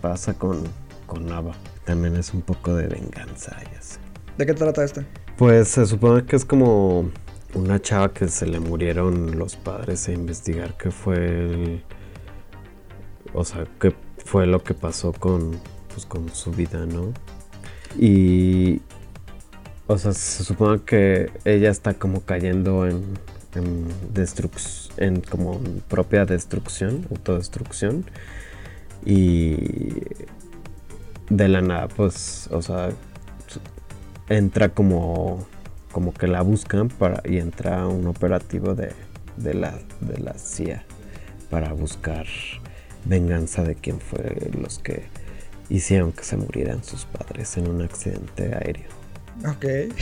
[0.01, 0.63] pasa con,
[1.07, 1.53] con Nava.
[1.85, 3.97] También es un poco de venganza y así.
[4.37, 5.05] ¿De qué trata este?
[5.37, 7.09] Pues se supone que es como
[7.53, 11.83] una chava que se le murieron los padres e investigar qué fue.
[13.33, 13.93] O sea, qué
[14.25, 15.59] fue lo que pasó con,
[15.93, 17.13] pues, con su vida, ¿no?
[17.97, 18.81] Y...
[19.87, 23.03] O sea, se supone que ella está como cayendo en,
[23.55, 23.87] en
[24.97, 25.59] en como
[25.89, 28.05] propia destrucción, autodestrucción.
[29.05, 29.57] Y
[31.29, 32.91] de la nada, pues, o sea,
[34.29, 35.45] entra como
[35.91, 38.93] como que la buscan para y entra un operativo de,
[39.37, 40.83] de la de la CIA
[41.49, 42.25] para buscar
[43.05, 45.03] venganza de quien fue los que
[45.69, 48.89] hicieron que se murieran sus padres en un accidente aéreo.
[49.47, 49.93] Ok.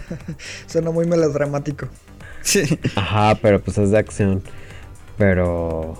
[0.66, 1.88] Suena muy melodramático.
[2.42, 2.78] Sí.
[2.94, 4.40] Ajá, pero pues es de acción.
[5.18, 5.96] Pero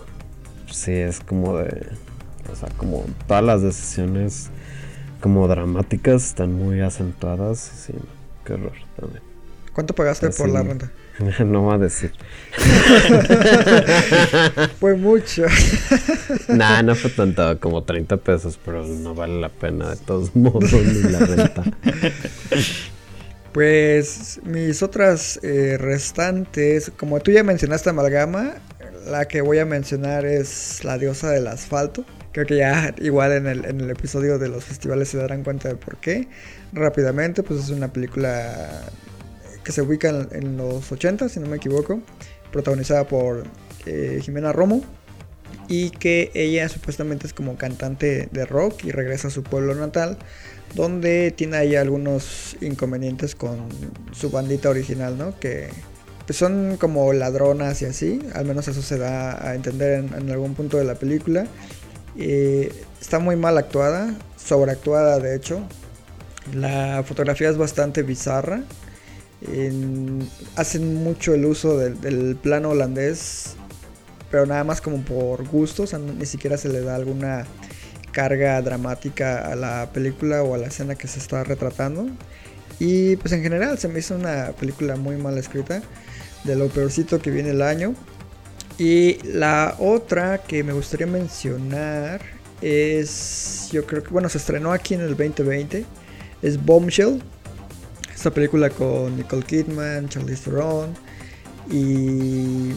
[0.71, 1.89] sí es como de.
[2.53, 4.51] O sea, como todas las decisiones
[5.21, 7.59] como dramáticas están muy acentuadas.
[7.59, 7.95] Sí,
[8.45, 9.26] qué horror también.
[9.77, 10.91] ¿Cuánto pagaste por la renta?
[11.45, 12.11] no voy a decir.
[14.81, 15.45] Fue mucho.
[16.49, 20.73] Nah, no fue tanto, como 30 pesos, pero no vale la pena de todos modos
[20.73, 21.63] ni la renta.
[23.53, 28.55] Pues mis otras eh, restantes, como tú ya mencionaste Amalgama,
[29.07, 32.07] la que voy a mencionar es La diosa del asfalto.
[32.33, 35.69] Creo que ya igual en el, en el episodio de los festivales se darán cuenta
[35.69, 36.29] de por qué.
[36.73, 38.83] Rápidamente, pues es una película
[39.67, 42.01] que se ubica en, los 80, si no me equivoco,
[42.53, 43.43] protagonizada por
[43.85, 44.81] eh, Jimena Romo
[45.67, 50.19] y que ella supuestamente es como cantante de rock y regresa a su pueblo natal
[50.77, 53.67] donde tiene ahí algunos inconvenientes con
[54.13, 55.37] su bandita original, ¿no?
[55.41, 55.69] Que
[56.27, 60.31] pues, son como ladronas y así, al menos eso se da a entender en, en
[60.31, 61.45] algún punto de la película.
[62.17, 65.61] Eh, está muy mal actuada, sobreactuada de hecho.
[66.55, 68.63] La fotografía es bastante bizarra.
[69.41, 73.57] En- hacen mucho el uso del, del plano holandés,
[74.31, 77.47] pero nada más como por gusto, o sea, ni siquiera se le da alguna
[78.13, 82.09] carga dramática a la película o a la escena que se está retratando.
[82.79, 85.83] Y pues en general se me hizo una película muy mal escrita,
[86.45, 87.95] de lo peorcito que viene el año.
[88.79, 92.21] Y la otra que me gustaría mencionar
[92.61, 95.87] es, yo creo que, bueno, se estrenó aquí en el 2020,
[96.43, 97.23] es Bombshell.
[98.17, 100.95] Esta película con Nicole Kidman, Charlize Theron
[101.71, 102.73] y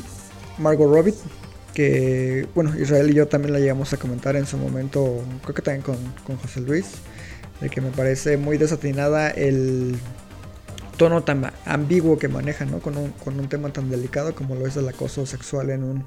[0.58, 1.14] Margot Robbie,
[1.74, 5.62] que, bueno, Israel y yo también la llegamos a comentar en su momento, creo que
[5.62, 5.96] también con,
[6.28, 6.88] con José Luis,
[7.62, 9.98] de que me parece muy desatinada el
[10.98, 12.80] tono tan ambiguo que maneja, ¿no?
[12.80, 16.06] Con un, con un tema tan delicado como lo es el acoso sexual en un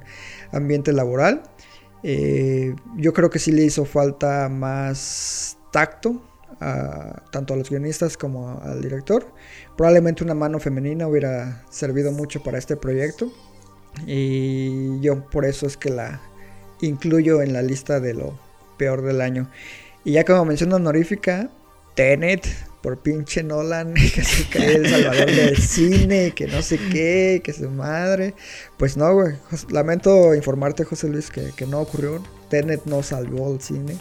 [0.51, 1.41] ambiente laboral.
[2.03, 6.21] Eh, yo creo que sí le hizo falta más tacto
[6.59, 9.25] a, tanto a los guionistas como al director.
[9.77, 13.31] Probablemente una mano femenina hubiera servido mucho para este proyecto.
[14.07, 16.21] Y yo por eso es que la
[16.81, 18.37] incluyo en la lista de lo
[18.77, 19.49] peor del año.
[20.03, 21.49] Y ya como mención honorífica,
[21.95, 22.47] Tenet,
[22.81, 27.53] por pinche Nolan, que se cae el salvador del cine, que no sé qué, que
[27.53, 28.33] su madre.
[28.77, 29.35] Pues no, güey.
[29.69, 32.21] Lamento informarte, José Luis, que, que no ocurrió.
[32.49, 33.95] Tenet no salvó el cine.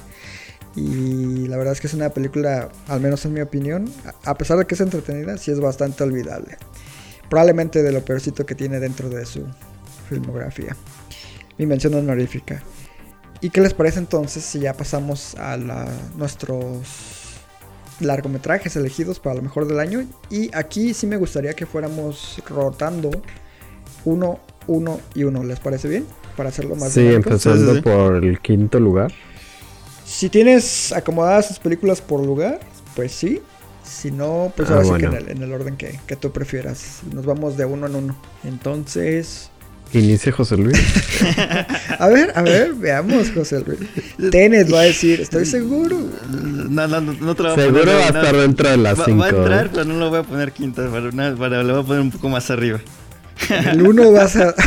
[0.75, 3.91] Y la verdad es que es una película, al menos en mi opinión,
[4.25, 6.57] a pesar de que es entretenida, sí es bastante olvidable.
[7.29, 9.45] Probablemente de lo peorcito que tiene dentro de su
[10.09, 10.77] filmografía.
[11.59, 12.63] Mi mención honorífica.
[13.41, 16.87] ¿Y qué les parece entonces si ya pasamos a la- nuestros
[18.01, 20.07] largometrajes elegidos para lo mejor del año?
[20.31, 23.11] Y aquí sí me gustaría que fuéramos rotando
[24.05, 25.43] uno, uno y uno.
[25.45, 26.07] ¿Les parece bien?
[26.37, 27.31] Para hacerlo más Sí, dinámico.
[27.31, 27.83] empezando Sí, sí, sí.
[27.83, 29.13] por el quinto lugar.
[30.15, 32.61] Si tienes acomodadas tus películas por lugar,
[32.95, 33.41] pues sí.
[33.85, 36.31] Si no, pues Ah, ahora sí que en el, en el orden que, que tú
[36.33, 37.01] prefieras.
[37.13, 38.17] Nos vamos de uno en uno.
[38.45, 39.49] Entonces,
[39.93, 40.79] Inicia José Luis.
[41.99, 44.31] a ver, a ver, veamos, José Luis.
[44.31, 45.99] Tenet va a decir, estoy seguro.
[46.31, 48.19] No, no, no, no te lo voy a Seguro poner, va a no.
[48.21, 49.19] estar dentro de las Va- cinco.
[49.21, 49.71] Va a entrar, ¿eh?
[49.73, 50.89] pero no lo voy a poner quinta.
[50.89, 52.81] Para, para- lo voy a poner un poco más arriba.
[53.51, 54.55] El uno vas a.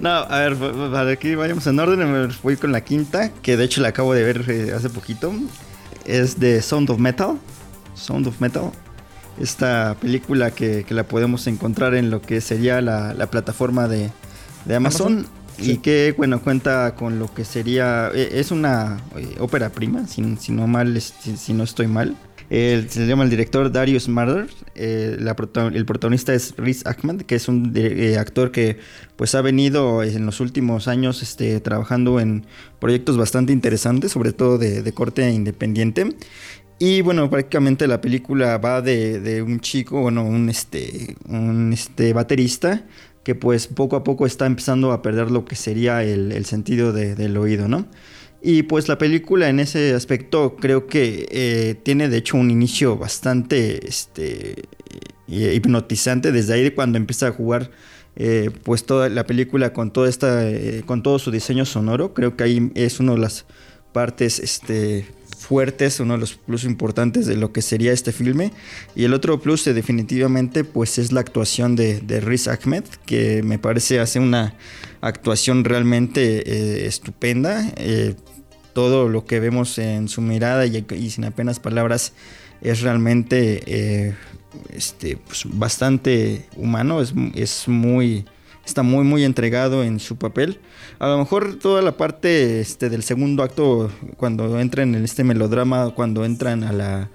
[0.00, 3.30] No, a ver, pa- pa- para que vayamos en orden, me voy con la quinta,
[3.42, 5.32] que de hecho la acabo de ver eh, hace poquito.
[6.04, 7.38] Es de Sound of Metal.
[7.94, 8.70] Sound of Metal.
[9.40, 14.10] Esta película que, que la podemos encontrar en lo que sería la, la plataforma de,
[14.64, 15.12] de Amazon.
[15.18, 15.76] Amazon, Y sí.
[15.78, 18.10] que, bueno, cuenta con lo que sería...
[18.14, 22.16] eh, Es una eh, ópera prima, si, si no mal, si no estoy mal.
[22.50, 24.48] Se llama el director Darius Marder.
[24.74, 28.78] eh, el protagonista es Riz Ahmed, que es un eh, actor que
[29.16, 32.46] pues ha venido en los últimos años este, trabajando en
[32.80, 36.14] proyectos bastante interesantes, sobre todo de, corte independiente.
[36.78, 42.84] Y bueno, prácticamente la película va de, un chico, bueno, un este, un este baterista
[43.22, 47.14] que pues poco a poco está empezando a perder lo que sería el, sentido de-
[47.14, 47.86] del oído, ¿no?
[48.46, 52.98] Y pues la película en ese aspecto creo que eh, tiene de hecho un inicio
[52.98, 54.64] bastante este,
[55.28, 56.30] eh, hipnotizante.
[56.30, 57.70] Desde ahí cuando empieza a jugar
[58.16, 60.44] eh, pues toda la película con toda esta
[60.84, 63.46] con todo su diseño sonoro creo que ahí es una de las
[63.92, 68.52] partes este fuertes uno de los plus importantes de lo que sería este filme.
[68.94, 73.58] Y el otro plus definitivamente pues es la actuación de, de Riz Ahmed que me
[73.58, 74.54] parece hace una
[75.00, 77.72] actuación realmente estupenda
[78.74, 82.12] todo lo que vemos en su mirada y, sin apenas palabras
[82.60, 84.14] es realmente eh,
[84.70, 88.24] este, pues, bastante humano, es, es muy,
[88.66, 90.60] está muy muy entregado en su papel.
[90.98, 95.90] A lo mejor toda la parte este, del segundo acto, cuando entran en este melodrama,
[95.94, 97.10] cuando entran a la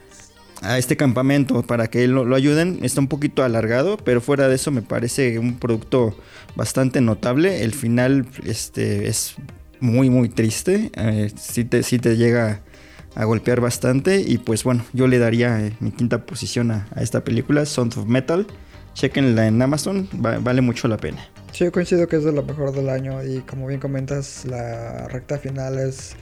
[0.61, 4.55] a este campamento para que lo, lo ayuden, está un poquito alargado, pero fuera de
[4.55, 6.15] eso me parece un producto
[6.55, 7.63] bastante notable.
[7.63, 9.35] El final este, es
[9.79, 12.61] muy muy triste, eh, sí, te, sí te llega
[13.15, 17.23] a golpear bastante y pues bueno, yo le daría eh, mi quinta posición a, esta
[17.23, 18.45] película, Sound of Metal.
[18.93, 21.25] Chequenla en Amazon, va- vale mucho la pena.
[21.51, 25.07] Sí, yo coincido que es de lo mejor del año y como bien comentas, la
[25.07, 26.15] recta final es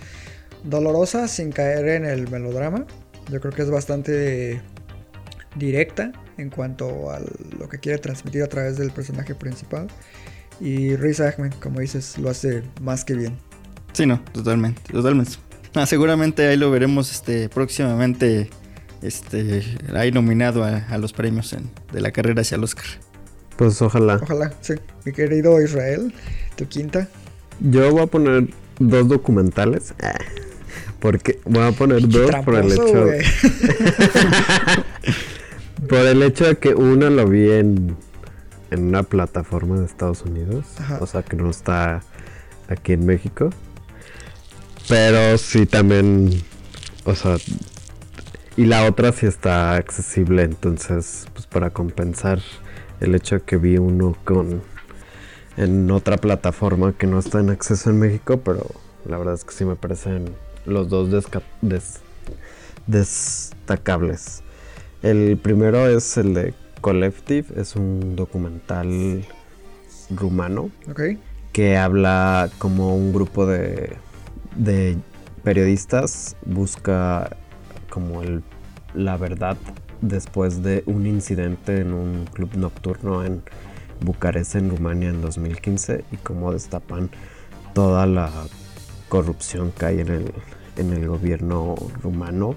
[0.64, 2.86] dolorosa sin caer en el melodrama.
[3.32, 4.62] Yo creo que es bastante
[5.56, 7.20] directa en cuanto a
[7.58, 9.88] lo que quiere transmitir a través del personaje principal.
[10.60, 13.38] Y Riz Ahmed, como dices, lo hace más que bien.
[13.98, 15.32] Sí, no, totalmente, totalmente.
[15.74, 18.52] Ah, seguramente ahí lo veremos este, próximamente
[19.02, 19.64] este,
[19.96, 22.86] ahí nominado a, a los premios en- de la carrera hacia el Oscar.
[23.56, 24.20] Pues ojalá.
[24.22, 24.76] Ojalá, sí.
[25.04, 26.14] Mi querido Israel,
[26.56, 27.08] tu quinta.
[27.60, 29.96] Yo voy a poner dos documentales.
[31.00, 32.84] Porque voy a poner dos por el hecho.
[35.90, 37.96] por el hecho de que uno lo vi en,
[38.70, 40.66] en una plataforma de Estados Unidos.
[40.80, 41.00] Ajá.
[41.02, 42.04] O sea que no está
[42.68, 43.50] aquí en México.
[44.88, 46.42] Pero sí también.
[47.06, 47.38] O sea.
[48.56, 50.44] Y la otra sí está accesible.
[50.44, 52.40] Entonces, pues para compensar
[53.00, 54.62] el hecho de que vi uno con.
[55.58, 58.38] En otra plataforma que no está en acceso en México.
[58.44, 58.66] Pero
[59.06, 61.10] la verdad es que sí me parecen los dos
[61.62, 62.02] des-
[62.88, 64.42] destacables.
[65.04, 69.26] El primero es el de Collective, es un documental
[70.10, 71.02] rumano Ok.
[71.52, 73.98] que habla como un grupo de,
[74.58, 74.98] de
[75.44, 77.38] periodistas busca
[77.90, 78.44] como el,
[78.94, 79.58] la verdad
[80.02, 83.42] después de un incidente en un club nocturno en
[84.02, 87.10] Bucarest, en Rumania, en 2015 y cómo destapan
[87.74, 88.32] toda la
[89.10, 90.34] corrupción que hay en el,
[90.76, 92.56] en el gobierno rumano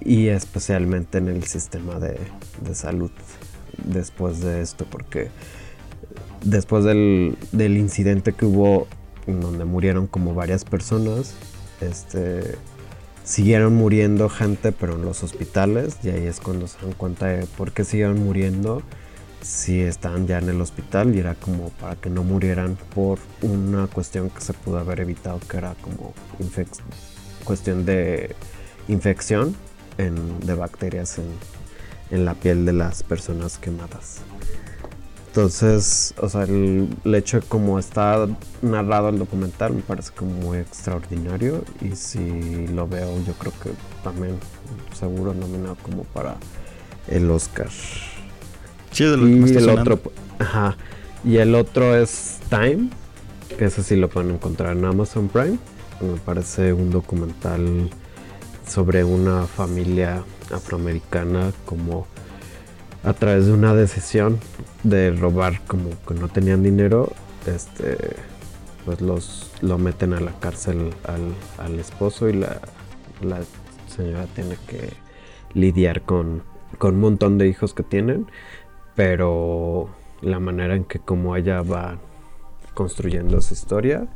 [0.00, 2.18] y especialmente en el sistema de,
[2.60, 3.10] de salud
[3.84, 5.30] después de esto porque
[6.44, 8.86] después del, del incidente que hubo
[9.26, 11.34] donde murieron como varias personas
[11.80, 12.56] este
[13.24, 17.46] siguieron muriendo gente pero en los hospitales y ahí es cuando se dan cuenta de
[17.46, 18.82] por qué siguieron muriendo
[19.42, 23.86] si estaban ya en el hospital y era como para que no murieran por una
[23.88, 26.14] cuestión que se pudo haber evitado que era como
[27.44, 28.34] cuestión de
[28.88, 29.54] infección
[29.98, 31.24] en- de bacterias en,
[32.10, 34.20] en la piel de las personas quemadas.
[35.32, 38.28] Entonces, o sea, el, el hecho de cómo está
[38.60, 43.70] narrado el documental me parece como muy extraordinario y si lo veo yo creo que
[44.04, 44.38] también
[44.92, 46.36] seguro nominado como para
[47.08, 47.70] el Oscar.
[48.90, 49.94] Sí, de lo que me Y está el sonando.
[49.94, 50.02] otro,
[50.38, 50.76] ajá,
[51.24, 52.90] y el otro es Time,
[53.56, 55.58] que ese sí lo pueden encontrar en Amazon Prime.
[56.00, 57.90] Me parece un documental
[58.68, 62.06] sobre una familia afroamericana como
[63.02, 64.38] a través de una decisión
[64.82, 67.12] de robar como que no tenían dinero,
[67.46, 68.16] este
[68.84, 72.60] pues los lo meten a la cárcel al, al esposo y la,
[73.20, 73.40] la
[73.86, 74.92] señora tiene que
[75.54, 76.42] lidiar con,
[76.78, 78.26] con un montón de hijos que tienen,
[78.96, 79.88] pero
[80.20, 81.98] la manera en que como ella va
[82.74, 84.08] construyendo su historia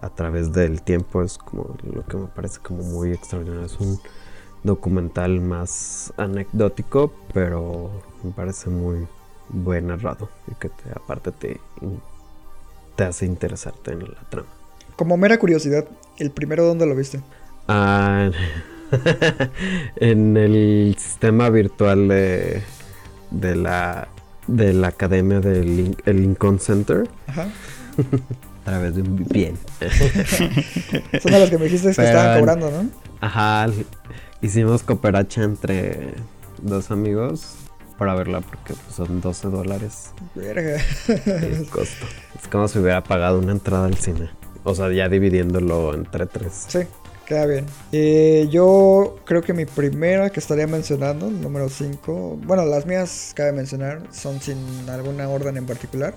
[0.00, 3.66] a través del tiempo es como lo que me parece como muy extraordinario.
[3.66, 3.98] Es un
[4.62, 7.90] documental más anecdótico, pero
[8.22, 9.06] me parece muy
[9.50, 11.60] buen narrado y que te- aparte te,
[12.96, 14.48] te hace interesarte en la trama.
[14.96, 15.86] Como mera curiosidad,
[16.18, 17.20] ¿el primero dónde lo viste?
[17.68, 18.30] Ah,
[19.96, 22.62] en el sistema virtual de,
[23.30, 24.08] de la
[24.46, 27.42] de la academia del Lin- el Lincoln Center Ajá.
[28.62, 29.58] a través de un VPN.
[31.22, 32.88] Son de los que me dijiste que estaban cobrando, ¿no?
[33.20, 33.66] Ajá,
[34.40, 36.14] hicimos cooperacha entre
[36.62, 37.56] dos amigos
[37.98, 40.80] para verla porque pues, son 12 dólares Verga.
[41.26, 42.06] el costo.
[42.40, 44.30] Es como si hubiera pagado una entrada al cine.
[44.64, 46.66] O sea, ya dividiéndolo entre tres.
[46.68, 46.80] Sí,
[47.26, 47.66] queda bien.
[47.92, 53.52] Eh, yo creo que mi primera que estaría mencionando, número 5, bueno, las mías cabe
[53.52, 54.58] mencionar, son sin
[54.88, 56.14] alguna orden en particular,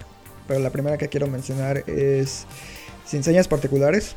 [0.48, 2.46] pero la primera que quiero mencionar es
[3.06, 4.16] Sin Señas Particulares,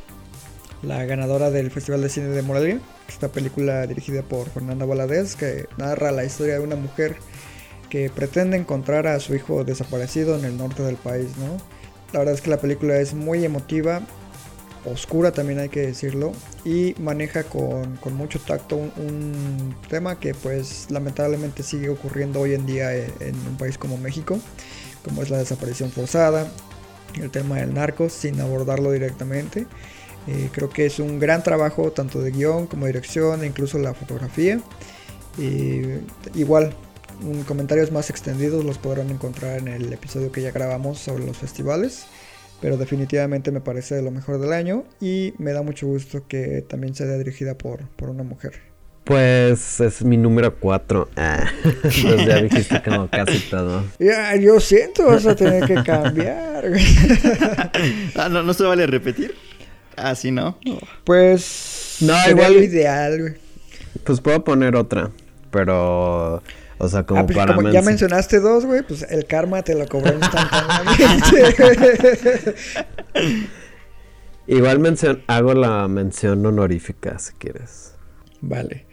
[0.82, 5.66] la ganadora del Festival de Cine de Morelia, esta película dirigida por Fernanda Valadez, que
[5.78, 7.16] narra la historia de una mujer
[7.94, 11.58] que pretende encontrar a su hijo desaparecido en el norte del país, ¿no?
[12.12, 14.00] La verdad es que la película es muy emotiva,
[14.84, 16.32] oscura también hay que decirlo,
[16.64, 22.66] y maneja con, con mucho tacto un, tema que pues lamentablemente sigue ocurriendo hoy en
[22.66, 24.40] día en, en un país como México,
[25.04, 26.50] como es la desaparición forzada,
[27.22, 29.68] el tema del narco, sin abordarlo directamente.
[30.26, 33.94] Eh, creo que es un gran trabajo tanto de guion como dirección e incluso la
[33.94, 34.60] fotografía.
[35.38, 36.00] Eh,
[36.34, 36.74] igual,
[37.46, 42.06] comentarios más extendidos los podrán encontrar en el episodio que ya grabamos sobre los festivales.
[42.60, 46.62] Pero definitivamente me parece de lo mejor del año y me da mucho gusto que
[46.66, 48.52] también sea dirigida por, por una mujer.
[49.04, 51.10] Pues es mi número 4.
[51.14, 53.84] Entonces ya dijiste como casi todo.
[53.98, 56.70] Ya, yo siento, vas a tener que cambiar.
[56.70, 56.84] güey.
[58.16, 59.34] Ah, no, no se vale repetir.
[59.96, 60.58] Ah, sí, ¿no?
[61.04, 63.34] Pues No, sería igual- lo ideal, güey.
[64.04, 65.10] Pues puedo poner otra.
[65.50, 66.42] Pero
[66.84, 69.62] O sea, como Ah, pues para como ya menci- mencionaste dos, güey, pues el karma
[69.62, 72.54] te lo cobró instantáneamente.
[74.46, 77.94] Igual mención, hago la mención honorífica si quieres.
[78.40, 78.86] vale.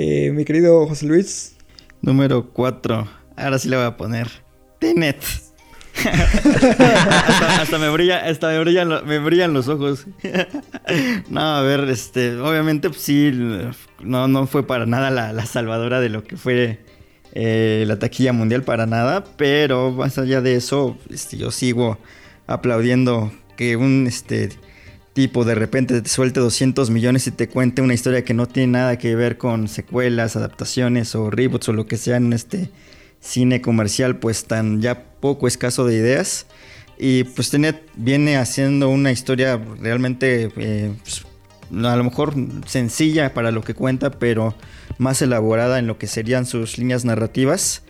[0.00, 1.56] Eh, mi querido José Luis,
[2.02, 3.08] Número 4.
[3.36, 4.28] Ahora sí le voy a poner.
[4.78, 5.20] Tenet.
[5.98, 10.06] hasta, hasta me brilla, hasta me brillan, lo- me brillan los ojos.
[11.28, 13.32] no, a ver, este, obviamente pues, sí,
[14.00, 16.78] no, no fue para nada la, la salvadora de lo que fue
[17.32, 21.98] eh, la taquilla mundial para nada, pero más allá de eso, este, yo sigo
[22.46, 24.50] aplaudiendo que un este
[25.12, 28.74] tipo de repente te suelte 200 millones y te cuente una historia que no tiene
[28.74, 32.70] nada que ver con secuelas, adaptaciones o reboots o lo que sea en este
[33.20, 36.46] cine comercial pues tan ya poco escaso de ideas.
[36.98, 37.50] Y pues
[37.96, 41.24] viene haciendo una historia realmente eh, pues,
[41.84, 42.34] a lo mejor
[42.66, 44.54] sencilla para lo que cuenta pero
[44.98, 47.82] más elaborada en lo que serían sus líneas narrativas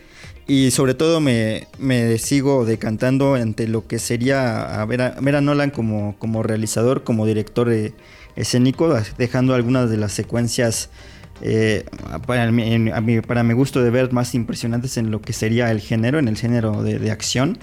[0.49, 5.35] y sobre todo me, me sigo decantando ante lo que sería a ver a, ver
[5.35, 7.93] a Nolan como, como realizador, como director eh,
[8.35, 10.89] escénico, dejando algunas de las secuencias
[11.41, 11.85] eh,
[12.25, 16.17] para, mi, para mi gusto de ver más impresionantes en lo que sería el género,
[16.17, 17.59] en el género de, de acción.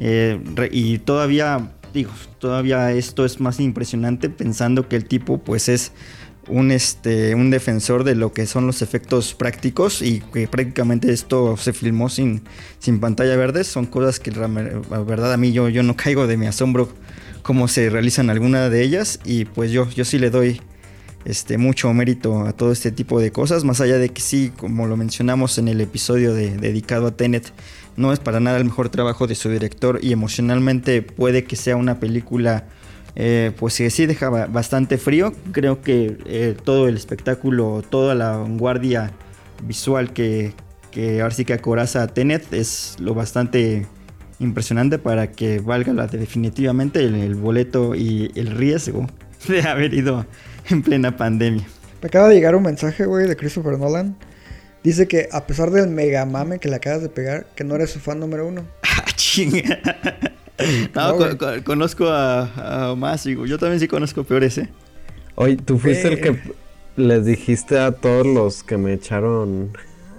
[0.00, 0.40] Eh,
[0.72, 5.92] y todavía, digo, todavía esto es más impresionante pensando que el tipo pues es
[6.48, 11.56] un, este, un defensor de lo que son los efectos prácticos y que prácticamente esto
[11.56, 12.42] se filmó sin,
[12.78, 13.64] sin pantalla verde.
[13.64, 16.88] Son cosas que la, verdad a mí yo, yo no caigo de mi asombro
[17.42, 20.60] cómo se realizan algunas de ellas y pues yo, yo sí le doy
[21.24, 24.86] este, mucho mérito a todo este tipo de cosas, más allá de que sí, como
[24.86, 27.52] lo mencionamos en el episodio de- dedicado a Tenet,
[27.96, 31.76] no es para nada el mejor trabajo de su director y emocionalmente puede que sea
[31.76, 32.66] una película
[33.16, 35.32] eh, pues que sí deja ba- bastante frío.
[35.52, 39.12] Creo que eh, todo el espectáculo, toda la vanguardia
[39.62, 40.52] visual que,
[40.90, 43.86] que ahora sí que acoraza a Tenet es lo bastante
[44.40, 49.06] impresionante para que valga la, definitivamente el, el boleto y el riesgo
[49.48, 50.26] de haber ido
[50.70, 51.64] en plena pandemia.
[52.02, 54.16] me acaba de llegar un mensaje, güey, de Christopher Nolan.
[54.82, 57.90] Dice que a pesar del mega mame que le acabas de pegar, que no eres
[57.90, 58.64] su fan número uno.
[58.96, 59.80] Ah, chinga.
[60.94, 61.18] No,
[61.64, 64.68] conozco a, a más, digo, yo también sí conozco peores, ¿eh?
[65.34, 66.20] Oye, tú fuiste el Eh.
[66.20, 66.36] que
[66.96, 69.70] les dijiste a todos los que me echaron.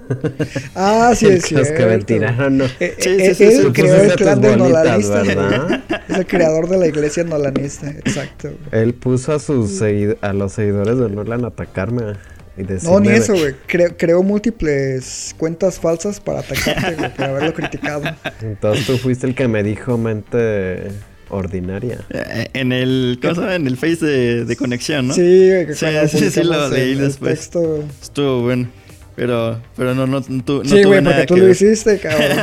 [0.76, 2.60] Ah, sí, es los que me tiraron.
[2.60, 2.66] ¿no?
[2.80, 3.62] Eh, Sí, eh, sí, sí, él sí.
[3.64, 5.24] Tú creó pusiste el clan de nolanista.
[5.24, 5.84] ¿verdad?
[6.10, 8.50] Es el creador de la iglesia nolanista, exacto.
[8.70, 8.84] güey.
[8.84, 12.14] Él puso a sus segui- a los seguidores de Nolan a atacarme
[12.58, 13.54] y No, ni eso, güey.
[13.68, 18.04] Cre- creó múltiples cuentas falsas para atacarte, güey, por haberlo criticado.
[18.42, 20.92] Entonces tú fuiste el que me dijo mente
[21.30, 22.00] ordinaria.
[22.12, 23.56] Eh, En el, ¿cómo se llama?
[23.56, 25.14] En el face de, de conexión, ¿no?
[25.14, 27.40] Sí, güey, que Sí, cuando sí, sí, lo leí después.
[27.40, 28.70] texto- Estuvo bueno.
[29.18, 31.46] Pero, pero no, no, no, tu- no sí, tuve güey, nada porque tú que lo
[31.48, 31.56] ver.
[31.56, 32.38] hiciste, cabrón.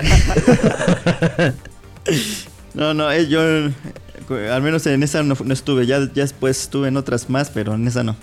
[2.75, 3.41] No, no, eh, yo
[4.51, 5.85] al menos en esa no, no estuve.
[5.87, 8.17] Ya, ya después estuve en otras más, pero en esa no.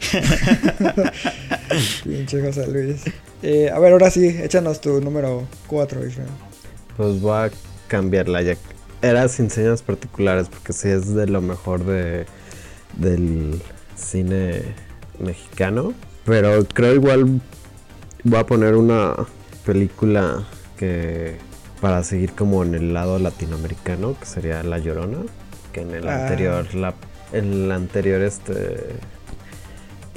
[2.04, 3.02] Pinche José Luis.
[3.42, 6.28] Eh, a ver, ahora sí, échanos tu número 4, Israel.
[6.96, 7.50] Pues voy a
[7.88, 8.56] cambiarla ya.
[9.02, 12.26] Era sin señas particulares porque sí es de lo mejor de
[12.96, 13.60] del
[13.96, 14.62] cine
[15.20, 15.94] mexicano.
[16.24, 17.40] Pero creo igual
[18.24, 19.14] voy a poner una
[19.64, 20.44] película
[20.76, 21.36] que
[21.80, 25.18] para seguir como en el lado latinoamericano, que sería La Llorona,
[25.72, 26.22] que en el Ah.
[26.22, 26.94] anterior la
[27.32, 28.96] en el anterior este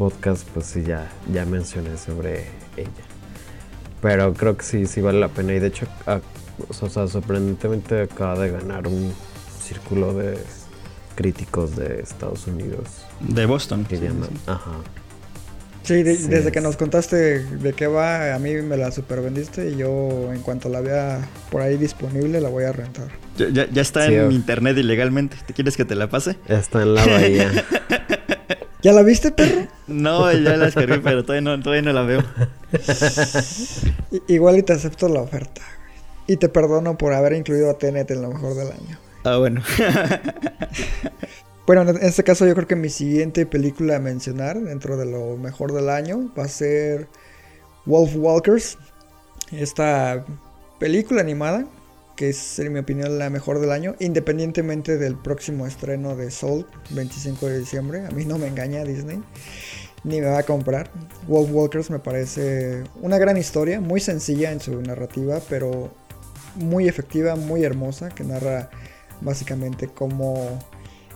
[0.02, 2.46] podcast pues sí ya ya mencioné sobre
[2.76, 2.90] ella.
[4.02, 5.54] Pero creo que sí, sí vale la pena.
[5.54, 6.22] Y de hecho, a-
[6.68, 9.14] o sea, sorprendentemente acaba de ganar un
[9.64, 10.40] círculo de
[11.14, 12.88] críticos de Estados Unidos.
[13.20, 13.86] De Boston.
[13.86, 14.26] Que sí, llama.
[14.28, 14.34] sí.
[14.48, 14.72] Ajá.
[15.84, 16.52] Sí, de- Sí, desde es.
[16.52, 20.68] que nos contaste de qué va, a mí me la supervendiste y yo en cuanto
[20.70, 23.10] la vea por ahí disponible la voy a rentar.
[23.38, 25.38] Ya, ya- ya está Sí, en o- internet ilegalmente.
[25.46, 26.38] ¿Te quieres que te la pase?
[26.48, 27.52] Está en la bahía.
[28.84, 29.68] ¿Ya la viste, perro?
[29.88, 32.24] No, ya la descargué, pero todavía no, todavía no la veo.
[34.28, 35.62] Igual y te acepto la oferta.
[36.28, 38.98] Y te perdono por haber incluido a Tenet en lo mejor del año.
[39.26, 39.62] Ah, bueno.
[41.68, 45.38] Bueno, en este caso yo creo que mi siguiente película a mencionar dentro de lo
[45.38, 47.08] mejor del año va a ser
[47.86, 48.78] Wolf Walkers.
[49.52, 50.26] Esta
[50.80, 51.66] película animada,
[52.22, 56.68] que es en mi opinión la mejor del año, independientemente del próximo estreno de Soul,
[56.92, 58.06] 25 de diciembre.
[58.06, 59.24] A mí no me engaña Disney,
[60.04, 60.92] ni me va a comprar.
[61.28, 65.96] Wolf Walkers me parece una gran historia, muy sencilla en su narrativa, pero
[66.58, 68.70] muy efectiva, muy hermosa, que narra
[69.22, 70.60] básicamente cómo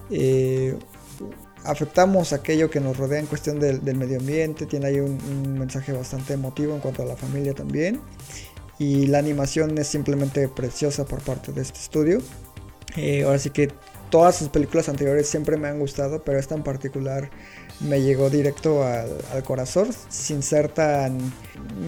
[0.09, 0.75] eh,
[1.65, 4.65] afectamos aquello que nos rodea en cuestión del, medio ambiente.
[4.65, 8.01] Tiene ahí un mensaje bastante emotivo en cuanto a la familia también.
[8.77, 12.21] Y la animación es simplemente preciosa por parte de este estudio.
[12.97, 13.71] Eh, ahora sí que
[14.09, 17.29] todas sus películas anteriores siempre me han gustado, pero esta en particular
[17.81, 21.17] me llegó directo al, al corazón, sin ser tan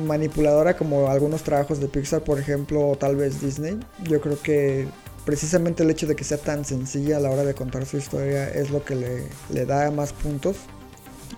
[0.06, 3.80] manipuladora como algunos trabajos de Pixar, por ejemplo, o tal vez Disney.
[4.04, 4.88] Yo creo que
[5.26, 8.50] precisamente el hecho de que sea tan sencilla a la hora de contar su historia
[8.50, 10.56] es lo que le, le da más puntos.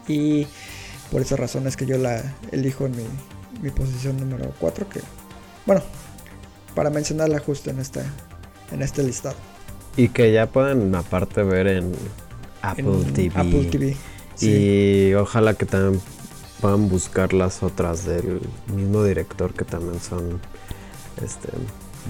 [0.07, 0.47] Y
[1.11, 3.05] por esa razón es que yo la elijo en mi,
[3.61, 5.01] mi posición número 4, que
[5.65, 5.81] bueno,
[6.75, 8.03] para mencionarla justo en esta
[8.71, 9.35] en este listado.
[9.97, 11.93] Y que ya pueden aparte ver en
[12.61, 13.31] Apple En TV.
[13.39, 13.97] Apple TV.
[14.41, 16.01] Y ojalá que también
[16.61, 18.41] puedan buscar las otras del
[18.73, 20.39] mismo director que también son
[21.23, 21.49] este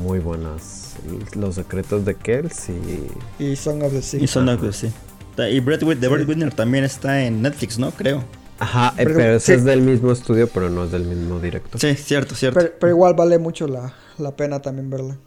[0.04, 0.96] muy buenas.
[1.36, 4.22] Los secretos de Kells y Y Song of the Sea.
[4.22, 4.92] Y son algo así.
[5.38, 7.92] Y Brad Whit- The Breadwinner también está en Netflix, ¿no?
[7.92, 8.24] Creo.
[8.60, 9.52] Ajá, eh, Pero- pero, ese sí.
[9.54, 11.80] es del mismo estudio, pero no es del mismo director.
[11.80, 12.60] Sí, cierto, cierto.
[12.60, 15.18] Pero, pero igual vale mucho la, la pena también verla.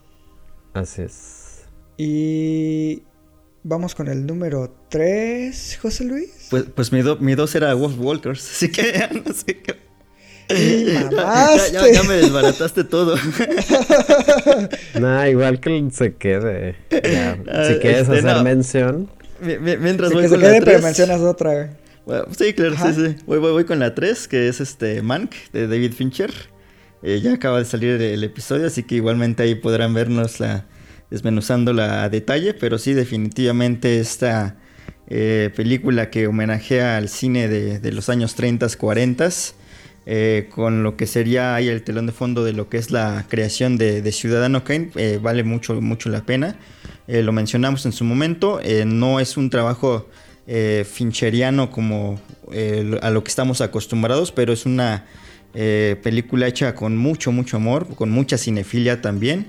[0.74, 1.64] Así es.
[1.96, 3.02] Y
[3.62, 6.48] vamos con el número 3, José Luis.
[6.50, 9.76] Pues, pues mi, do- mi dos era Wolf Walkers, así que ya no sé qué.
[10.54, 13.16] Y Ya, ya- ya me desbarataste todo.
[15.00, 16.76] Nah, igual que se quede.
[16.90, 18.42] Ya, Ah, si quieres este, hacer no.
[18.44, 19.10] mención,
[19.40, 20.82] mi- Mientras Sí, voy que se con la quede, pero 3.
[20.82, 21.76] mencionas otra.
[22.06, 22.92] Bueno, sí, claro, Ajá.
[22.92, 23.16] sí, sí.
[23.26, 26.32] Voy, voy, voy con la 3, que es este Mank, de David Fincher.
[27.02, 30.66] Eh, ya acaba de salir el episodio, así que igualmente ahí podrán vernos la,
[31.10, 34.56] desmenuzándola a detalle, pero sí, definitivamente esta
[35.08, 39.28] eh, película que homenajea al cine de, de los años 30, 40,
[40.06, 43.26] eh, con lo que sería ahí el telón de fondo de lo que es la
[43.28, 44.90] creación de, de Ciudadano Kane,
[45.20, 46.56] vale mucho, mucho la pena.
[47.08, 50.08] Lo mencionamos en su momento, no es un trabajo
[50.46, 52.20] eh, fincheriano como
[52.52, 55.06] eh, a lo que estamos acostumbrados, pero es una
[55.54, 59.46] eh, película hecha con mucho, mucho amor, con mucha cinefilia también,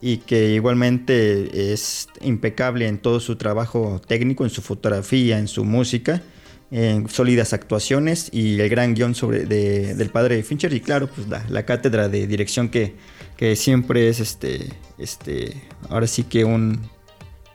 [0.00, 5.64] y que igualmente es impecable en todo su trabajo técnico, en su fotografía, en su
[5.64, 6.22] música,
[6.70, 11.28] en sólidas actuaciones y el gran guion sobre de- del padre Fincher y claro, pues
[11.28, 12.94] la, la cátedra de dirección que,
[13.36, 15.54] que siempre es este, este,
[15.88, 16.80] ahora sí que un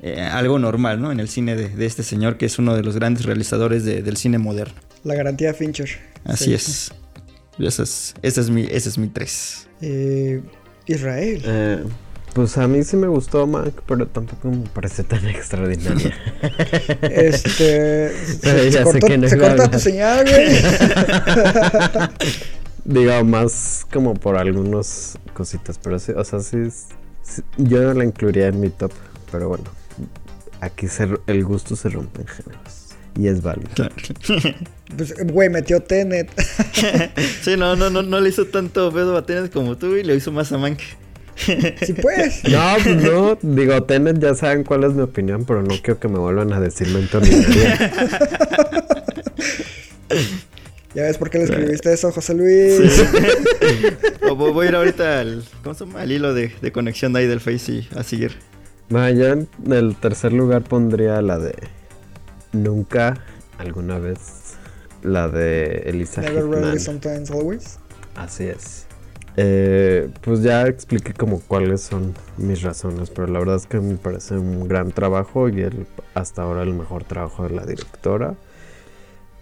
[0.02, 1.12] eh, algo normal, ¿no?
[1.12, 4.02] En el cine de, de este señor que es uno de los grandes realizadores de-
[4.02, 4.76] del cine moderno.
[5.04, 5.89] La garantía Fincher.
[6.26, 6.54] Así Sí.
[6.54, 6.91] es.
[7.60, 9.68] Ese es, ese es mi, ese es mi tres.
[9.82, 10.41] Eh,
[10.86, 11.41] Israel.
[11.45, 11.84] eh,
[12.34, 16.16] pues a mí sí me gustó Mank, pero tampoco me parece tan extraordinaria.
[17.02, 18.12] Este.
[18.41, 20.47] Pero se, cortó, que no se corta tu señal, güey.
[22.86, 26.88] Digo, más como por algunas cositas, pero sí, o sea, sí, es-
[27.22, 28.91] sí, yo no la incluiría en mi top,
[29.32, 29.66] pero bueno,
[30.62, 32.89] aquí se, el gusto se rompe en géneros
[33.20, 33.70] y es válido.
[34.97, 36.32] Pues, güey, metió Tenet.
[37.43, 40.16] sí, no, no, no, no le hizo tanto pedo a Tenet como tú y le
[40.16, 40.80] hizo más a Mank.
[41.38, 42.43] Sí, pues.
[42.45, 46.07] No, pues no, digo, Tenet ya saben cuál es mi opinión, pero no quiero que
[46.07, 47.91] me vuelvan a decir mentonizaría.
[50.95, 53.05] Ya ves por qué le escribiste eso, José Luis.
[54.28, 56.01] Voy a ir ahorita al, ¿cómo se llama?
[56.01, 58.49] al hilo de, de conexión de ahí del Face y a seguir.
[58.90, 61.56] Bueno, yo en el tercer lugar pondría la de
[62.52, 63.24] Nunca,
[63.60, 64.56] alguna vez,
[65.04, 67.78] la de Elisa Never really, sometimes, always.
[68.16, 68.88] Así es.
[69.38, 73.96] Eh, pues ya expliqué como cuáles son mis razones, pero la verdad es que me
[73.96, 75.86] parece un gran trabajo y el,
[76.16, 78.36] hasta ahora el mejor trabajo de la directora.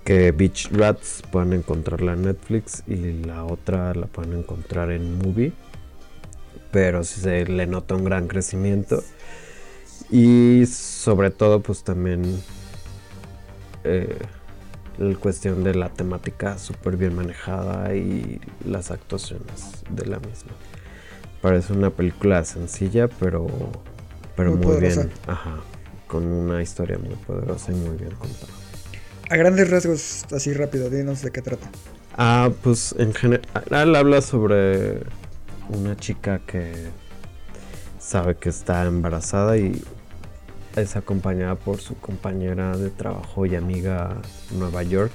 [0.04, 5.54] Que Beach Rats pueden encontrarla en Netflix y la otra la pueden encontrar en Movie.
[6.72, 9.04] Pero sí se le nota un gran crecimiento.
[10.10, 12.42] Y sobre todo pues también
[13.84, 14.18] eh,
[14.98, 20.52] la cuestión de la temática súper bien manejada y las actuaciones de la misma.
[21.42, 23.48] Parece una película sencilla, pero,
[24.36, 25.12] pero Muy bien.
[25.28, 25.58] Ajá,
[26.08, 28.54] con una historia muy poderosa y muy bien contada.
[29.30, 31.70] A grandes rasgos, así rápido, dinos de qué trata.
[32.18, 35.02] Ah, pues en general habla sobre
[35.70, 36.74] una chica que
[38.00, 39.84] sabe que está embarazada y
[40.78, 44.22] es acompañada por su compañera de trabajo y amiga
[44.52, 45.12] Nueva York,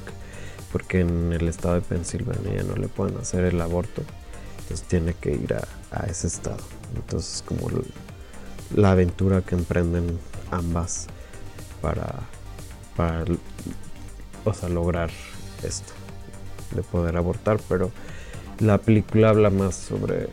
[0.72, 4.02] porque en el estado de Pensilvania no le pueden hacer el aborto,
[4.60, 6.62] entonces tiene que ir a, ese estado.
[6.96, 7.70] Entonces como
[8.74, 10.18] la aventura que emprenden
[10.50, 11.06] ambas
[11.80, 12.20] para,
[12.96, 13.24] para
[14.44, 15.10] o sea, lograr
[15.62, 15.92] esto
[16.74, 17.92] de poder abortar, pero
[18.58, 20.28] la película habla más sobre,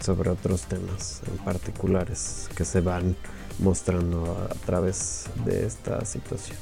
[0.00, 3.16] sobre otros temas en particulares que se van
[3.58, 6.56] mostrando a, a través de esta situación.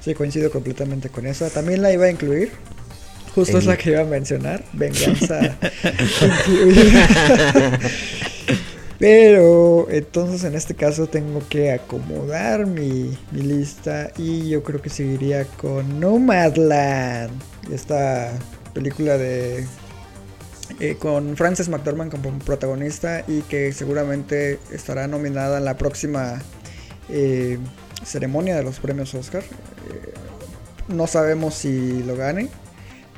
[0.00, 1.48] Sí, coincido completamente con esa.
[1.50, 2.52] También la iba a incluir.
[3.34, 4.64] Justo es la que iba a mencionar.
[4.72, 5.40] Venganza.
[8.98, 14.88] Pero entonces en este caso tengo que acomodar mi, mi lista y yo creo que
[14.88, 17.32] seguiría con Nomadland.
[17.72, 18.32] Esta
[18.72, 19.66] película de
[20.80, 26.42] eh, con Frances McDormand como protagonista y que seguramente estará nominada en la próxima
[27.08, 27.58] eh,
[28.04, 29.42] ceremonia de los premios Oscar.
[29.42, 30.14] Eh,
[30.88, 32.48] no sabemos si lo gane,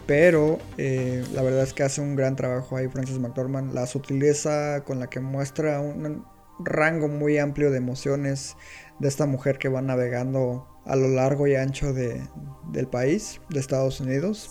[0.06, 3.74] pero la verdad es que hace un gran trabajo ahí Frances McDormand.
[3.74, 6.24] La sutileza con la que muestra un
[6.58, 8.56] rango muy amplio de emociones
[8.98, 12.22] de esta mujer que va navegando a lo largo y ancho de,
[12.70, 14.50] del país, de Estados Unidos,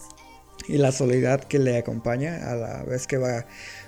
[0.67, 3.45] y la soledad que le acompaña a la vez que va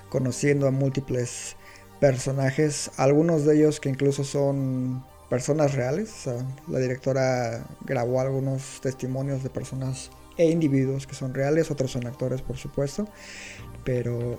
[0.10, 1.56] conociendo a múltiples
[2.00, 6.30] personajes, algunos de ellos que incluso son personas reales.
[6.68, 12.42] La directora grabó algunos testimonios de personas e individuos que son reales, otros son actores
[12.42, 13.08] por supuesto,
[13.84, 14.38] pero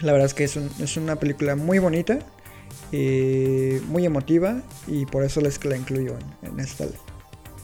[0.00, 2.18] la verdad es que es, es una película muy bonita,
[2.92, 6.84] y muy emotiva y por eso les que la incluyo en, en esta,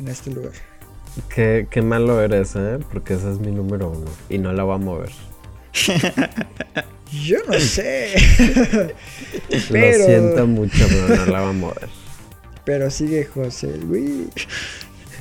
[0.01, 0.70] en este lugar.
[1.35, 2.79] Qué, qué malo eres, ¿eh?
[2.93, 4.11] Porque ese es mi número uno.
[4.29, 5.11] Y no la voy a mover.
[7.25, 8.15] Yo no sé,
[9.51, 11.89] Lo Pero- siento mucho, pero no la voy a mover.
[12.65, 14.29] pero sigue José Luis.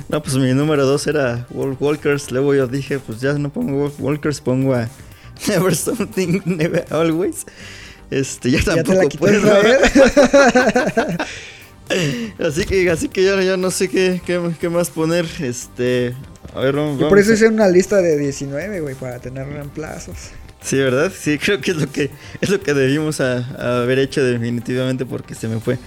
[0.08, 2.30] No, pues mi número dos era Wolf Walkers.
[2.30, 4.88] Luego yo dije, pues ya no pongo Wolf Walkers, pongo a
[5.48, 7.44] Never Something, Never Always.
[8.10, 9.40] Este, ya Ya te la tampoco puedo.
[12.38, 15.26] Así que, así que ya, ya no sé qué, qué, qué más poner.
[15.40, 16.14] Este,
[16.54, 17.00] a ver, vamos.
[17.00, 20.16] Y por eso hice una lista de 19, güey, para tener reemplazos.
[20.62, 21.10] Sí, ¿verdad?
[21.18, 22.10] Sí, creo que es lo que
[22.40, 25.78] es lo que debimos a- a haber hecho definitivamente porque se me fue.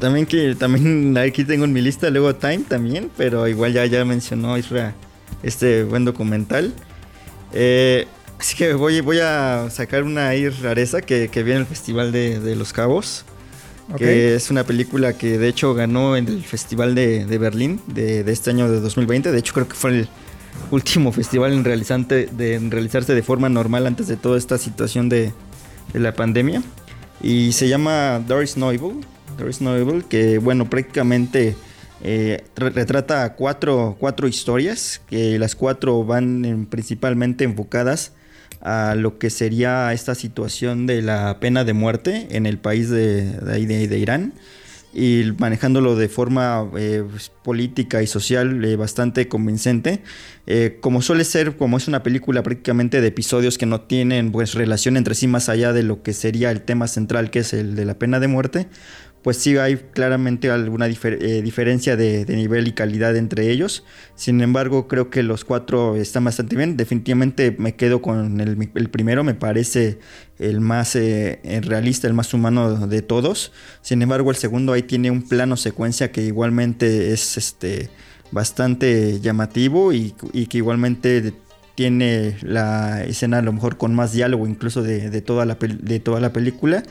[0.00, 4.04] También que también aquí tengo en mi lista luego Time también, pero igual ya ya
[4.04, 4.94] mencionó Isra
[5.44, 6.72] este buen documental.
[7.52, 8.06] Eh,
[8.40, 12.10] así que voy, voy a sacar una ahí rareza que, que vi en el Festival
[12.10, 13.24] de, de Los Cabos.
[13.92, 13.98] Ok.
[13.98, 18.24] Que es una película que de hecho ganó en el Festival de, de Berlín de,
[18.24, 19.30] de este año de 2020.
[19.32, 20.08] De hecho creo que fue el
[20.70, 25.08] último festival en, realizante, de, en realizarse de forma normal antes de toda esta situación
[25.08, 25.32] de,
[25.92, 26.62] de la pandemia.
[27.22, 28.94] Y se llama Doris Noble.
[29.38, 31.54] Doris Noble, que bueno, prácticamente
[32.02, 38.12] eh, re- retrata cuatro, cuatro historias, que las cuatro van en- principalmente enfocadas
[38.66, 43.30] a lo que sería esta situación de la pena de muerte en el país de,
[43.32, 44.32] de, de- de Irán
[44.92, 50.02] y manejándolo de forma eh, pues, política y social eh, bastante convincente.
[50.46, 54.54] Eh, como suele ser, como es una película prácticamente de episodios que no tienen pues
[54.54, 57.76] relación entre sí más allá de lo que sería el tema central que es el
[57.76, 58.68] de la pena de muerte,
[59.26, 63.82] pues sí hay claramente alguna eh, diferencia de, nivel y calidad entre ellos.
[64.14, 66.76] Sin embargo, creo que los cuatro están bastante bien.
[66.76, 69.98] Definitivamente me quedo con el, primero, me parece
[70.38, 73.50] el más eh, eh, realista, el más humano de todos.
[73.82, 77.90] Sin embargo, el segundo ahí tiene un plano secuencia que igualmente es este
[78.30, 81.34] bastante llamativo y, que igualmente
[81.74, 86.20] tiene la escena a lo mejor con más diálogo incluso de, toda, la, de toda
[86.20, 86.84] la película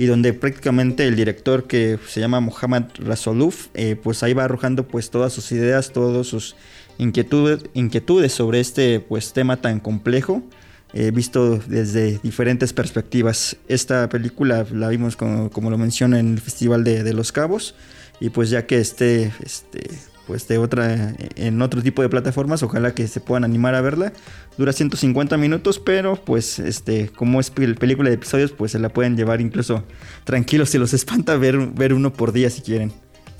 [0.00, 4.88] y donde prácticamente el director que se llama Mohammad Rasoluf eh, pues ahí va arrojando
[4.88, 6.56] pues todas sus ideas, todas sus
[6.96, 10.42] inquietudes, inquietudes sobre este pues tema tan complejo
[10.94, 13.58] eh, visto desde diferentes perspectivas.
[13.68, 17.74] Esta película la vimos como, como lo menciona en el Festival de, de Los Cabos
[18.20, 19.90] y pues ya que esté este,
[20.30, 24.12] pues de otra en otro tipo de plataformas, ojalá que se puedan animar a verla.
[24.56, 28.90] Dura 150 minutos, pero pues este como es pel- película de episodios, pues se la
[28.90, 29.82] pueden llevar incluso
[30.22, 32.92] tranquilos si los espanta ver, ver uno por día si quieren.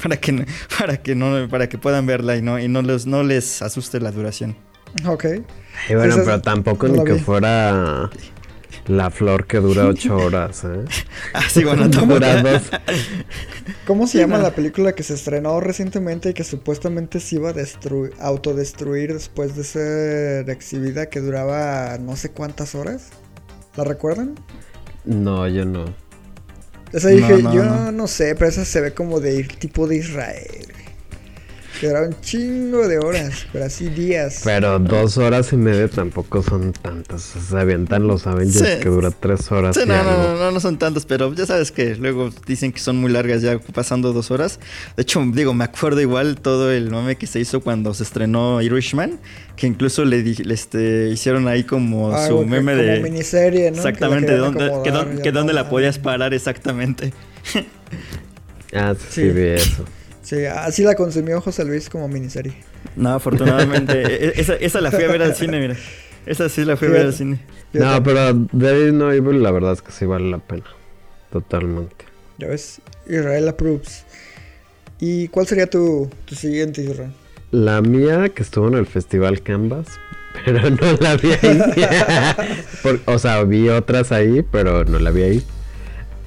[0.02, 0.44] Para que, no-
[0.80, 4.00] para que no para que puedan verla y no y no les no les asuste
[4.00, 4.56] la duración.
[5.06, 5.26] Ok.
[5.88, 8.10] Y bueno, Esa- pero tampoco no ni que fuera
[8.86, 10.84] la flor que dura ocho horas, ¿eh?
[11.32, 11.88] Ah, sí, bueno.
[11.88, 12.70] Dura dos.
[13.84, 14.38] ¿Cómo se Sí, llama no.
[14.38, 19.54] la película que se estrenó recientemente y que supuestamente se iba a destru- autodestruir después
[19.56, 23.14] de ser exhibida que duraba no sé cuántas horas?
[23.76, 24.40] ¿La recuerdan?
[25.04, 25.94] No, yo no.
[26.92, 27.92] Esa dije, No, no, yo no.
[27.92, 28.06] no.
[28.08, 30.66] sé, pero esa se ve como de tipo de Israel.
[31.80, 34.42] Que un chingo de horas, pero así días.
[34.44, 37.22] Pero dos horas y media tampoco son tantas.
[37.22, 38.80] Se avientan los Avengers Sí.
[38.82, 39.74] que dura tres horas.
[39.76, 40.22] Sí, y no, no, algo.
[40.24, 43.40] no, no, no son tantos, pero ya sabes que luego dicen que son muy largas
[43.40, 44.60] ya pasando dos horas.
[44.94, 48.60] De hecho, digo, me acuerdo igual todo el mame que se hizo cuando se estrenó
[48.60, 49.18] Irishman,
[49.56, 53.00] que incluso le, le, este, hicieron ahí como Ah, su que- meme como de...
[53.00, 53.82] miniserie, ¿no?
[53.82, 55.70] Que Exactamente, querían dónde, acomodar, que, que dónde no, la ah.
[55.70, 57.14] podías parar exactamente.
[58.74, 59.22] Ah, sí, Sí.
[59.22, 59.84] sí, vi eso.
[60.30, 62.54] Sí, así la consumió José Luis como miniserie.
[62.94, 64.26] No, afortunadamente.
[64.28, 65.76] e- esa, esa la fui a ver al cine, mira.
[66.24, 67.40] Esa sí la fui a ver al cine.
[67.72, 70.62] No, pero David No Evil la verdad es que sí vale la pena.
[71.32, 72.04] Totalmente.
[72.38, 74.04] Ya ves, Israel approves.
[75.00, 77.10] ¿Y cuál sería tu, tu siguiente, Israel?
[77.50, 79.88] La mía que estuvo en el festival Canvas,
[80.44, 81.60] pero no la vi ahí.
[82.84, 85.42] Por- o sea, vi otras ahí, pero no la vi ahí.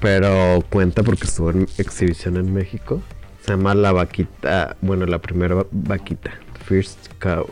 [0.02, 3.02] Pero cuenta porque estuvo en exhibición en México.
[3.44, 6.30] Se llama La Vaquita, bueno, la primera va- vaquita,
[6.64, 7.46] First Cow.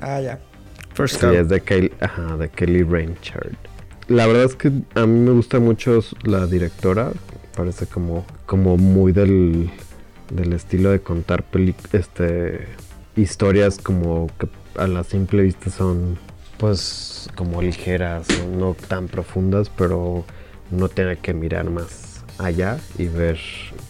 [0.00, 0.38] Ah, ya.
[0.94, 1.32] First Sí, Cow.
[1.34, 3.52] es de Kelly, ajá, de Kelly Rainchard.
[4.08, 7.12] La verdad es que a mí me gusta mucho la directora.
[7.56, 9.70] Parece como, como muy del,
[10.30, 12.66] del estilo de contar peli- este,
[13.14, 14.48] historias como que
[14.80, 16.18] a la simple vista son
[16.56, 20.24] pues como ligeras, no, no tan profundas, pero
[20.70, 23.38] uno tiene que mirar más allá y ver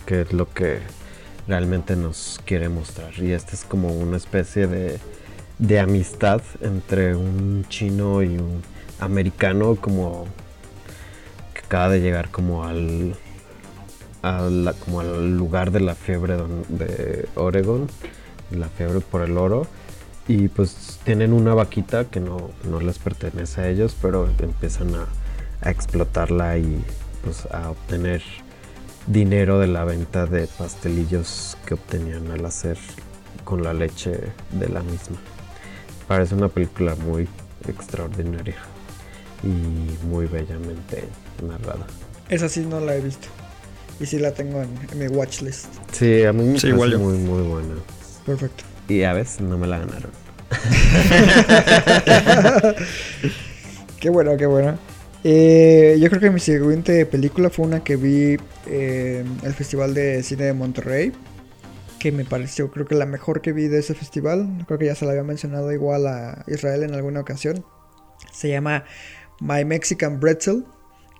[0.06, 0.78] qué es lo que
[1.48, 3.12] realmente nos quiere mostrar.
[3.18, 4.98] Y esta es como una especie de,
[5.58, 8.62] de amistad entre un chino y un
[9.00, 10.26] americano como
[11.54, 13.16] que acaba de llegar como al
[14.22, 16.36] a la- como al lugar de la fiebre
[16.68, 17.88] de Oregon,
[18.52, 19.66] la fiebre por el oro.
[20.28, 25.06] Y pues tienen una vaquita que no, no les pertenece a ellos, pero empiezan a,
[25.60, 26.84] a explotarla y
[27.24, 28.22] pues a obtener
[29.06, 32.78] dinero de la venta de pastelillos que obtenían al hacer
[33.44, 34.12] con la leche
[34.52, 35.16] de la misma.
[36.06, 37.28] Parece una película muy
[37.66, 38.56] extraordinaria
[39.42, 41.04] y muy bellamente
[41.46, 41.86] narrada.
[42.28, 43.28] Esa sí no la he visto.
[44.00, 45.66] Y sí la tengo en, en mi watchlist.
[45.92, 47.74] Sí, a mí me Sí, parece igual muy muy buena.
[48.26, 48.64] Perfecto.
[48.88, 50.10] Y a veces no me la ganaron.
[54.00, 54.76] Qué bueno, qué bueno.
[55.24, 59.94] Eh, yo creo que mi siguiente película fue una que vi eh, en el Festival
[59.94, 61.12] de Cine de Monterrey.
[61.98, 64.64] Que me pareció, creo que la mejor que vi de ese festival.
[64.66, 67.64] Creo que ya se la había mencionado igual a Israel en alguna ocasión.
[68.32, 68.84] Se llama
[69.40, 70.64] My Mexican Pretzel.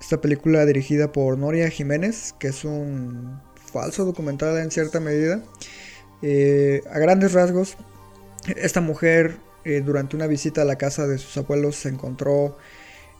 [0.00, 3.40] Esta película dirigida por Noria Jiménez, que es un
[3.72, 5.42] falso documental en cierta medida.
[6.22, 7.76] Eh, a grandes rasgos,
[8.56, 12.56] esta mujer eh, durante una visita a la casa de sus abuelos se encontró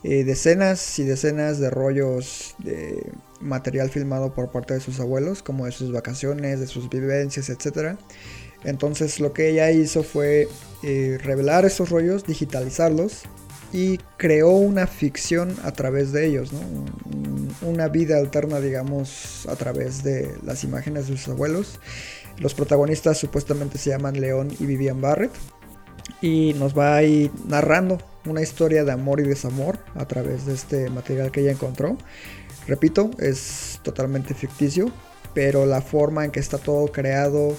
[0.03, 5.65] eh, decenas y decenas de rollos de material filmado por parte de sus abuelos, como
[5.65, 7.97] de sus vacaciones, de sus vivencias, etc.
[8.63, 10.47] Entonces lo que ella hizo fue
[10.83, 13.23] eh, revelar estos rollos, digitalizarlos
[13.71, 16.51] y creó una ficción a través de ellos,
[17.61, 21.79] una vida alterna, digamos, a través de las imágenes de sus abuelos.
[22.37, 25.31] Los protagonistas supuestamente se llaman León y Vivian Barrett
[26.23, 30.53] y nos va a ir narrando una historia de amor y desamor a través de
[30.53, 31.97] este material que ella encontró.
[32.65, 34.89] Repito, es totalmente ficticio,
[35.33, 37.57] pero la forma en que está todo creado,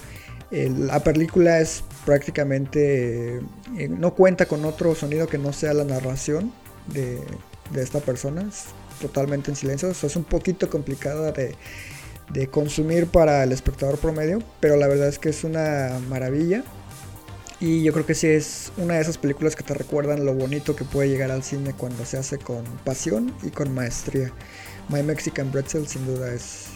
[0.50, 3.42] la película es prácticamente
[3.76, 6.50] eh, no cuenta con otro sonido que no sea la narración
[6.86, 7.20] de,
[7.70, 8.64] de esta persona, es
[8.98, 11.54] totalmente en silencio, o es un poquito complicada de,
[12.32, 16.64] de consumir para el espectador promedio, pero la verdad es que es una maravilla.
[17.60, 20.74] Y yo creo que sí es una de esas películas que te recuerdan lo bonito
[20.76, 24.30] que puede llegar al cine cuando se hace con pasión y con maestría.
[24.88, 26.66] My Mexican Pretzel sin duda es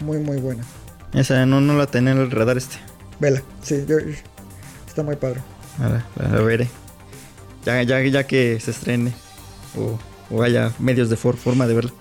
[0.00, 0.62] muy muy buena.
[1.14, 2.76] Esa no, no la tenía en el radar este.
[3.20, 3.96] Vela, sí, yo-
[4.86, 5.40] está muy padre.
[5.78, 5.88] A
[6.22, 6.68] la, veré.
[7.64, 9.12] Ya, ya, ya que se estrene.
[9.78, 9.98] O,
[10.34, 11.92] o haya medios de for- forma de verla.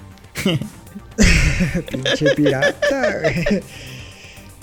[1.91, 3.21] Pinche pirata.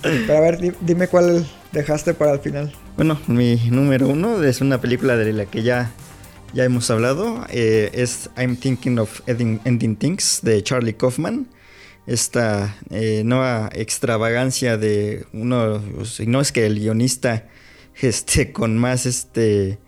[0.02, 2.72] Pero a ver, di- dime cuál dejaste para el final.
[2.96, 5.90] Bueno, mi número uno es una película de la que ya,
[6.52, 7.46] ya hemos hablado.
[7.48, 11.48] eh, es I'm Thinking of Ending, Things de Charlie Kaufman.
[12.06, 17.48] Esta eh, nueva extravagancia de uno, si no es que el guionista
[18.02, 19.78] este, con más este,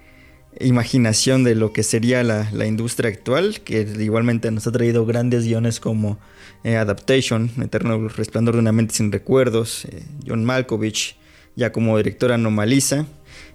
[0.58, 5.44] imaginación de lo que sería la, la industria actual, que igualmente nos ha traído grandes
[5.44, 6.18] guiones como
[6.62, 9.86] eh, Adaptation, Eterno Resplandor de una mente sin recuerdos,
[10.26, 11.16] John Malkovich,
[11.56, 13.06] ya como director Anomaliza.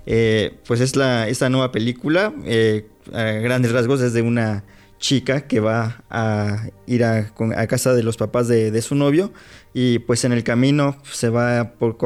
[0.06, 4.64] Eh, pues es la, esta nueva película, eh, a grandes rasgos, es de una
[5.00, 7.32] chica que va a ir a
[7.68, 9.32] casa de los papás de, de su novio
[9.74, 11.98] y pues en el camino se va por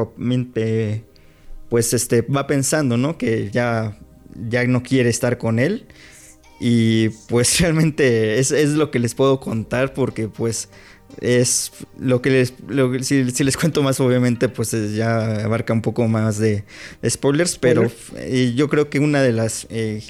[1.68, 3.98] pues este va pensando no que ya
[4.48, 5.86] ya no quiere estar con él
[6.60, 10.68] y pues realmente es, es lo que les puedo contar porque pues
[11.20, 15.44] es lo que les lo que- si, si les cuento más obviamente pues es- ya
[15.44, 16.64] abarca un poco más de,
[17.02, 17.82] de spoilers pero
[18.16, 20.02] eh, yo creo que una de las eh,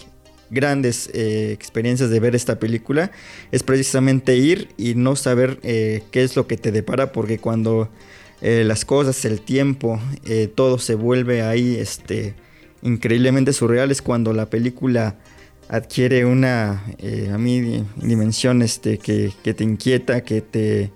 [0.51, 3.11] grandes eh, experiencias de ver esta película
[3.53, 7.89] es precisamente ir y no saber eh, qué es lo que te depara porque cuando
[8.43, 12.35] eh, las cosas, el tiempo, eh, todo se vuelve ahí este,
[12.83, 15.17] increíblemente surreal es cuando la película
[15.69, 20.93] adquiere una, eh, a mí, dimensión este, que, que te inquieta, que te,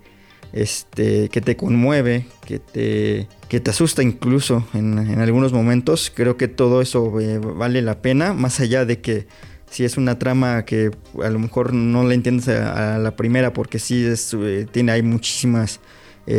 [0.53, 6.11] este, que te conmueve, que te, que te asusta incluso en, en algunos momentos.
[6.13, 9.27] Creo que todo eso eh, vale la pena, más allá de que
[9.69, 10.91] si es una trama que
[11.23, 15.03] a lo mejor no la entiendes a, la primera, porque sí es, eh, tiene hay
[15.03, 15.79] muchísimas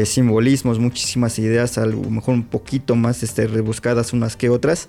[0.05, 4.89] simbolismos, muchísimas ideas, a lo mejor un poquito más este, rebuscadas unas que otras.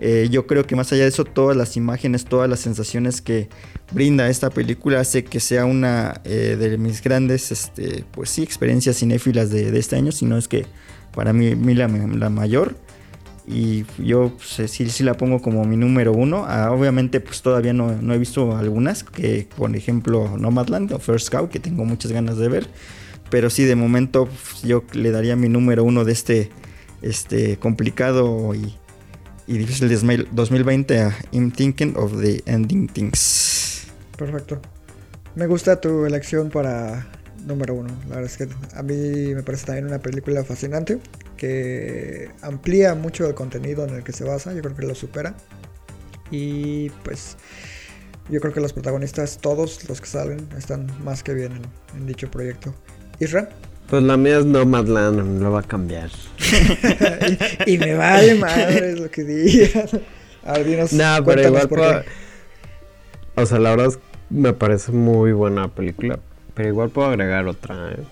[0.00, 3.48] Eh, yo creo que más allá de eso, todas las imágenes, todas las sensaciones que
[3.92, 8.96] brinda esta película hace que sea una eh, de mis grandes, este, pues sí, experiencias
[8.96, 10.64] cinéfilas de, de este año, sino es que
[11.12, 12.76] para mí, la, la mayor.
[13.46, 16.44] Y yo pues, sí, sí la pongo como mi número uno.
[16.46, 21.26] Ah, obviamente pues todavía no, no he visto algunas, que por ejemplo Nomadland o First
[21.26, 22.68] Scout, que tengo muchas ganas de ver.
[23.28, 26.50] Pero sí, de momento pues, yo le daría mi número uno de este,
[27.02, 28.74] este complicado y,
[29.50, 33.88] y difícil de 2020 a I'm Thinking of the Ending Things.
[34.16, 34.60] Perfecto.
[35.34, 37.08] Me gusta tu elección para
[37.44, 37.88] número uno.
[38.08, 41.00] La verdad es que a mí me parece también una película fascinante
[41.36, 44.54] que amplía mucho el contenido en el que se basa.
[44.54, 45.34] Yo creo que lo supera.
[46.30, 47.36] Y pues
[48.28, 51.54] yo creo que los protagonistas, todos los que salen, están más que bien
[51.96, 52.72] en, dicho proyecto.
[53.18, 53.48] Isra.
[53.90, 56.10] Pues la mía es Nomadland, no lo va a cambiar.
[57.66, 59.88] y, y, me vale madre lo que digan.
[60.44, 62.02] A ver, dinos, no, pero igual puedo...
[63.34, 63.98] O sea, la verdad es,
[64.30, 66.20] me parece muy buena película.
[66.54, 68.04] Pero igual puedo agregar otra, ¿eh?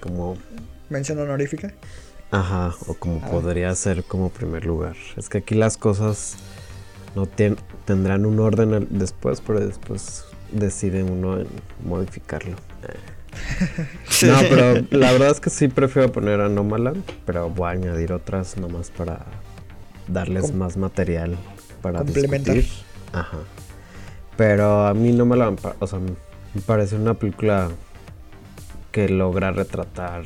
[0.00, 0.36] Como...
[0.88, 1.72] ¿Mención honorífica?
[2.30, 4.96] Ajá, o como podría ser como primer lugar.
[5.16, 6.36] Es que aquí las cosas
[7.16, 7.56] no ten,
[7.86, 11.48] tendrán un orden después, pero después decide uno en
[11.84, 12.56] modificarlo.
[14.22, 18.12] No, pero la verdad es que sí prefiero poner a Nomaland, pero voy a añadir
[18.12, 19.20] otras nomás para
[20.08, 21.36] darles Com más material
[21.82, 22.54] para complementar.
[22.54, 22.84] discutir.
[23.12, 23.38] Ajá.
[24.36, 27.70] Pero a mí no me la, o sea, me parece una película
[28.90, 30.24] que logra retratar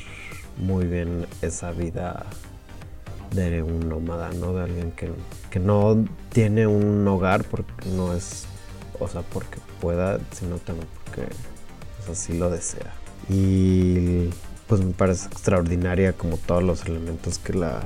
[0.57, 2.27] muy bien esa vida
[3.33, 4.55] de un nómada, ¿no?
[4.55, 5.11] De alguien que,
[5.51, 8.47] que no tiene un hogar porque no es,
[8.99, 11.29] o sea, porque pueda, sino también porque
[12.13, 12.93] así lo desea.
[13.29, 14.31] Y
[14.67, 17.83] pues me parece extraordinaria como todos los elementos que la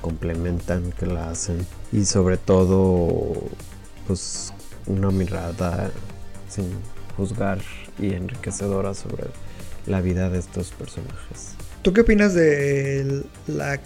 [0.00, 1.66] complementan, que la hacen.
[1.92, 3.32] Y sobre todo,
[4.06, 4.52] pues
[4.86, 5.90] una mirada
[6.48, 6.70] sin
[7.16, 7.58] juzgar
[7.98, 9.24] y enriquecedora sobre
[9.86, 11.54] la vida de estos personajes.
[11.82, 13.80] ¿Tú qué opinas de la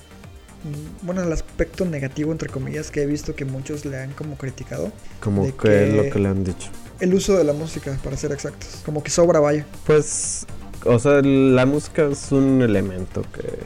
[1.03, 4.93] bueno, el aspecto negativo entre comillas que he visto que muchos le han como criticado?
[5.21, 6.71] Como que, que lo que le han dicho.
[7.01, 8.83] El uso de la música, para ser exactos.
[8.85, 9.67] Como que sobra, vaya.
[9.87, 10.47] Pues,
[10.85, 13.59] o sea, la música es un elemento que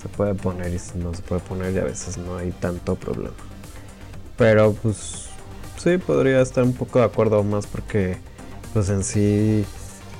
[0.00, 3.34] se puede poner y no se puede poner y a veces no hay tanto problema.
[4.36, 5.26] Pero pues
[5.76, 8.16] sí, podría estar un poco de acuerdo más porque
[8.72, 9.64] pues en sí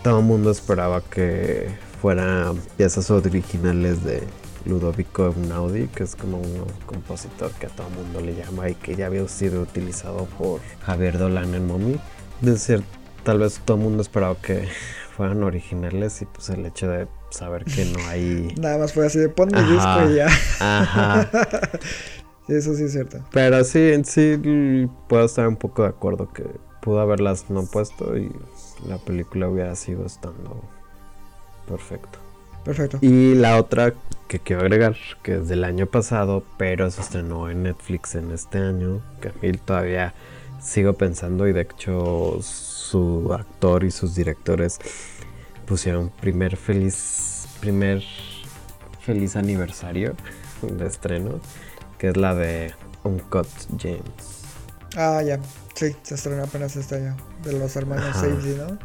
[0.02, 1.68] todo el mundo esperaba que
[2.02, 4.22] fueran piezas originales de
[4.66, 8.74] Ludovico Einaudi, que es como un compositor que a todo el mundo le llama y
[8.74, 11.98] que ya había sido utilizado por Javier Dolan en Mommy
[12.40, 12.82] de ser,
[13.24, 14.68] tal vez todo el mundo esperaba que
[15.16, 18.54] fueran originales y pues el hecho de saber que no hay...
[18.58, 20.28] Nada más fue así de pon mi disco y ya.
[20.60, 21.30] Ajá.
[22.48, 23.18] Eso sí es cierto.
[23.30, 26.44] Pero sí, en sí puedo estar un poco de acuerdo que
[26.80, 28.32] pudo haberlas no puesto y
[28.88, 30.60] la película hubiera sido estando
[31.68, 32.18] perfecto.
[32.64, 32.98] Perfecto.
[33.00, 33.94] Y la otra
[34.26, 38.58] que quiero agregar, que es del año pasado, pero se estrenó en Netflix en este
[38.58, 40.14] año, que a mí todavía
[40.60, 44.78] sigo pensando y de hecho su actor y sus directores
[45.66, 48.02] pusieron primer feliz primer
[49.00, 50.14] feliz aniversario
[50.62, 51.40] de estreno
[51.98, 52.72] que es la de
[53.04, 53.48] Uncut
[53.78, 54.42] James
[54.96, 55.38] ah ya.
[55.74, 58.78] Sí se estrenó apenas este año de los hermanos Safety no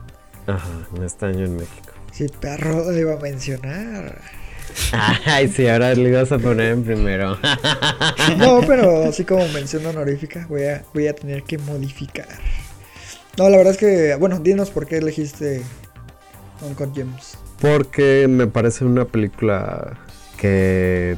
[0.53, 1.91] ajá en este año en México.
[2.11, 4.21] Sí perro lo iba a mencionar
[5.25, 7.37] Ay, sí, ahora le ibas a poner en primero.
[8.37, 12.27] No, pero así como mención honorífica, voy a, voy a tener que modificar.
[13.37, 15.61] No, la verdad es que, bueno, dinos por qué elegiste
[16.61, 17.37] Uncut Gems.
[17.59, 19.97] Porque me parece una película
[20.37, 21.17] que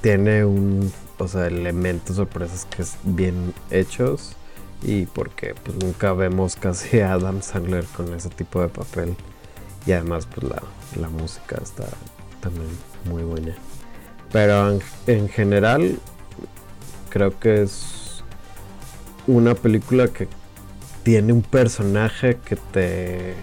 [0.00, 4.36] tiene un, o sea, elementos sorpresas que es bien hechos
[4.82, 9.16] y porque pues nunca vemos casi a Adam Sandler con ese tipo de papel
[9.86, 10.62] y además pues la,
[11.00, 11.84] la música está
[12.40, 12.68] también
[13.04, 13.54] muy buena.
[14.32, 15.98] Pero en, en, general
[17.08, 18.22] creo que es
[19.26, 20.28] una película que
[21.02, 23.34] tiene un personaje que te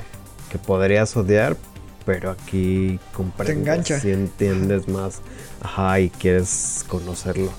[0.52, 1.58] que podrías odiar,
[2.06, 5.22] pero aquí comprendes te si entiendes más,
[5.62, 7.52] ajá, y quieres conocerlo.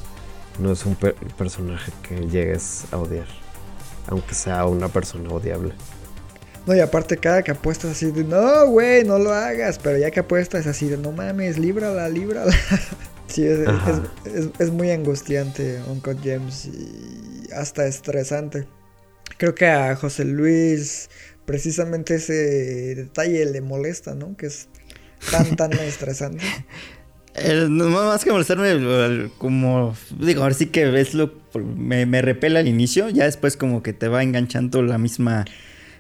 [0.61, 3.26] no es un per- personaje que llegues a odiar,
[4.09, 5.74] aunque sea una persona odiable.
[6.66, 10.10] No, y aparte cada que apuestas así de, no, güey, no lo hagas, pero ya
[10.10, 12.52] que apuestas así de, no mames, líbrala, líbrala.
[13.28, 18.66] sí, es, es- es- es muy angustiante Uncut James y hasta estresante.
[19.38, 21.08] Creo que a José Luis
[21.44, 22.32] precisamente ese
[22.96, 24.36] detalle le molesta, ¿no?
[24.36, 24.68] Que es
[25.30, 26.42] tan, tan estresante.
[27.68, 31.32] No, más que molestarme, como digo, ahora sí que es lo
[31.76, 35.44] me, me repela al inicio, ya después como que te va enganchando la misma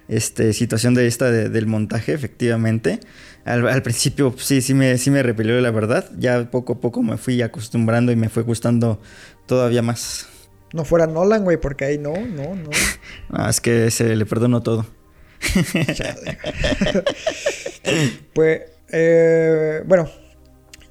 [0.08, 3.00] este, situación de esta de- del montaje, efectivamente.
[3.44, 6.80] Al, al principio pues, sí, sí me, sí me repelió la verdad, ya poco a
[6.80, 9.00] poco me fui acostumbrando y me fue gustando
[9.46, 10.26] todavía más.
[10.72, 12.70] No fuera Nolan, güey, porque ahí no, no, no.
[13.30, 14.86] Ah, es que se le perdono todo.
[18.32, 20.10] Pues, eh, bueno,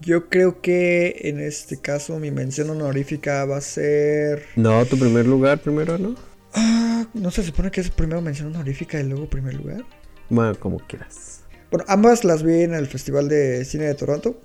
[0.01, 4.43] yo creo que en este caso mi mención honorífica va a ser...
[4.55, 6.16] No, tu primer lugar primero, ¿no?
[6.56, 9.84] Ah, ¿No se supone que es primero mención honorífica y luego primer lugar?
[10.30, 11.41] Bueno, como quieras.
[11.70, 14.39] Bueno, ambas las vi en el Festival de Cine de Toronto.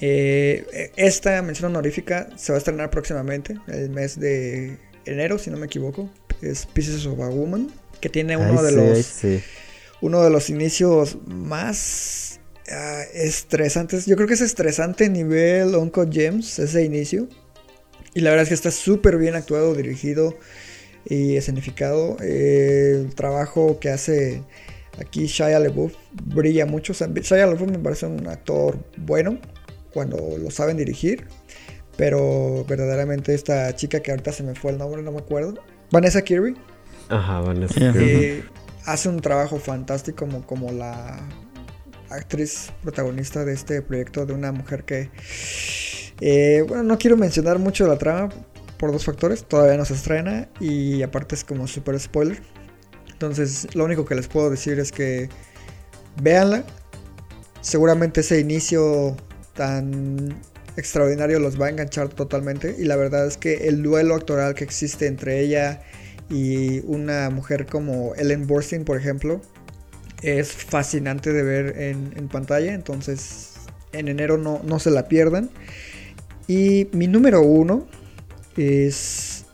[0.00, 5.56] Eh, esta mención honorífica se va a estrenar próximamente, el mes de enero, si no
[5.56, 6.10] me equivoco.
[6.42, 7.70] Es Pieces of a Woman,
[8.00, 9.44] que tiene uno Ay, de sí, los ay, sí.
[10.02, 14.04] uno de los inicios más ah, estresantes.
[14.04, 17.28] Yo creo que es estresante nivel Uncut Gems, ese inicio.
[18.12, 20.36] Y la verdad es que está súper bien actuado, dirigido
[21.04, 22.16] y escenificado.
[22.20, 24.42] Eh, el trabajo que hace
[25.00, 25.94] aquí Shia LaBeouf
[26.24, 26.92] brilla mucho.
[26.92, 29.38] O sea, Shia LaBeouf me parece un actor bueno
[29.92, 31.26] cuando lo saben dirigir.
[31.96, 35.54] Pero verdaderamente esta chica que ahorita se me fue el nombre, no me acuerdo.
[35.90, 36.56] Vanessa Kirby.
[37.08, 37.74] Ajá, Vanessa.
[37.74, 38.04] Kirby.
[38.04, 38.44] Eh,
[38.86, 41.20] hace un trabajo fantástico como, como la
[42.08, 45.10] actriz protagonista de este proyecto de una mujer que...
[46.20, 48.30] eh, bueno, no quiero mencionar mucho la trama
[48.82, 49.44] por dos factores.
[49.44, 52.42] Todavía no se estrena y aparte es como super spoiler.
[53.12, 55.28] Entonces lo único que les puedo decir es que
[56.20, 56.64] véanla.
[57.60, 59.16] Seguramente ese inicio
[59.54, 60.36] tan
[60.76, 62.74] extraordinario los va a enganchar totalmente.
[62.76, 65.80] Y la verdad es que el duelo actoral que existe entre ella
[66.28, 69.40] y una mujer como Ellen Burstyn, por ejemplo,
[70.22, 72.74] es fascinante de ver en, en pantalla.
[72.74, 73.52] Entonces,
[73.92, 75.50] en enero no, no se la pierdan.
[76.48, 77.86] Y mi número uno
[78.56, 79.44] es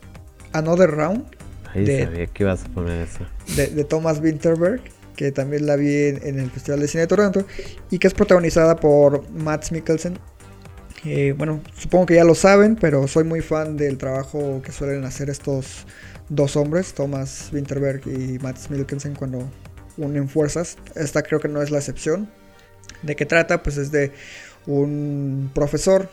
[0.53, 1.25] Another Round
[1.73, 3.25] Ay, de- sabía que ibas a poner eso.
[3.55, 4.81] de, de Thomas Winterberg,
[5.15, 7.45] que también la vi en, en el Festival de Cine de Toronto,
[7.91, 10.17] y que es protagonizada por Matt Mikkelsen.
[11.05, 15.05] Eh, bueno, supongo que ya lo saben, pero soy muy fan del trabajo que suelen
[15.05, 15.85] hacer estos
[16.29, 19.47] dos hombres, Thomas Winterberg y Matt Mikkelsen, cuando
[19.97, 20.77] unen fuerzas.
[20.95, 22.29] Esta creo que no es la excepción.
[23.03, 23.61] ¿De qué trata?
[23.63, 24.11] Pues es de
[24.67, 26.09] un profesor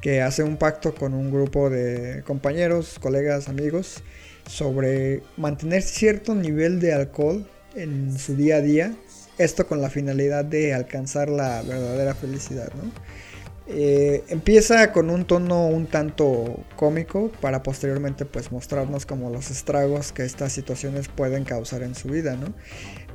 [0.00, 4.02] que hace un pacto con un grupo de compañeros, colegas, amigos,
[4.46, 8.94] sobre mantener cierto nivel de alcohol en su día a día.
[9.38, 12.90] Esto con la finalidad de alcanzar la verdadera felicidad, ¿no?
[13.72, 20.10] Eh, empieza con un tono un tanto cómico para posteriormente pues mostrarnos como los estragos
[20.10, 22.52] que estas situaciones pueden causar en su vida, ¿no?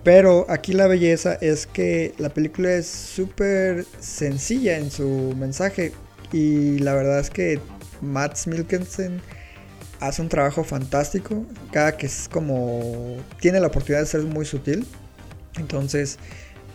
[0.06, 5.92] Pero aquí la belleza es que la película es súper sencilla en su mensaje
[6.32, 7.60] y la verdad es que
[8.02, 9.22] Matt Mikkelsen
[10.00, 14.86] hace un trabajo fantástico, cada que es como tiene la oportunidad de ser muy sutil.
[15.58, 16.18] Entonces,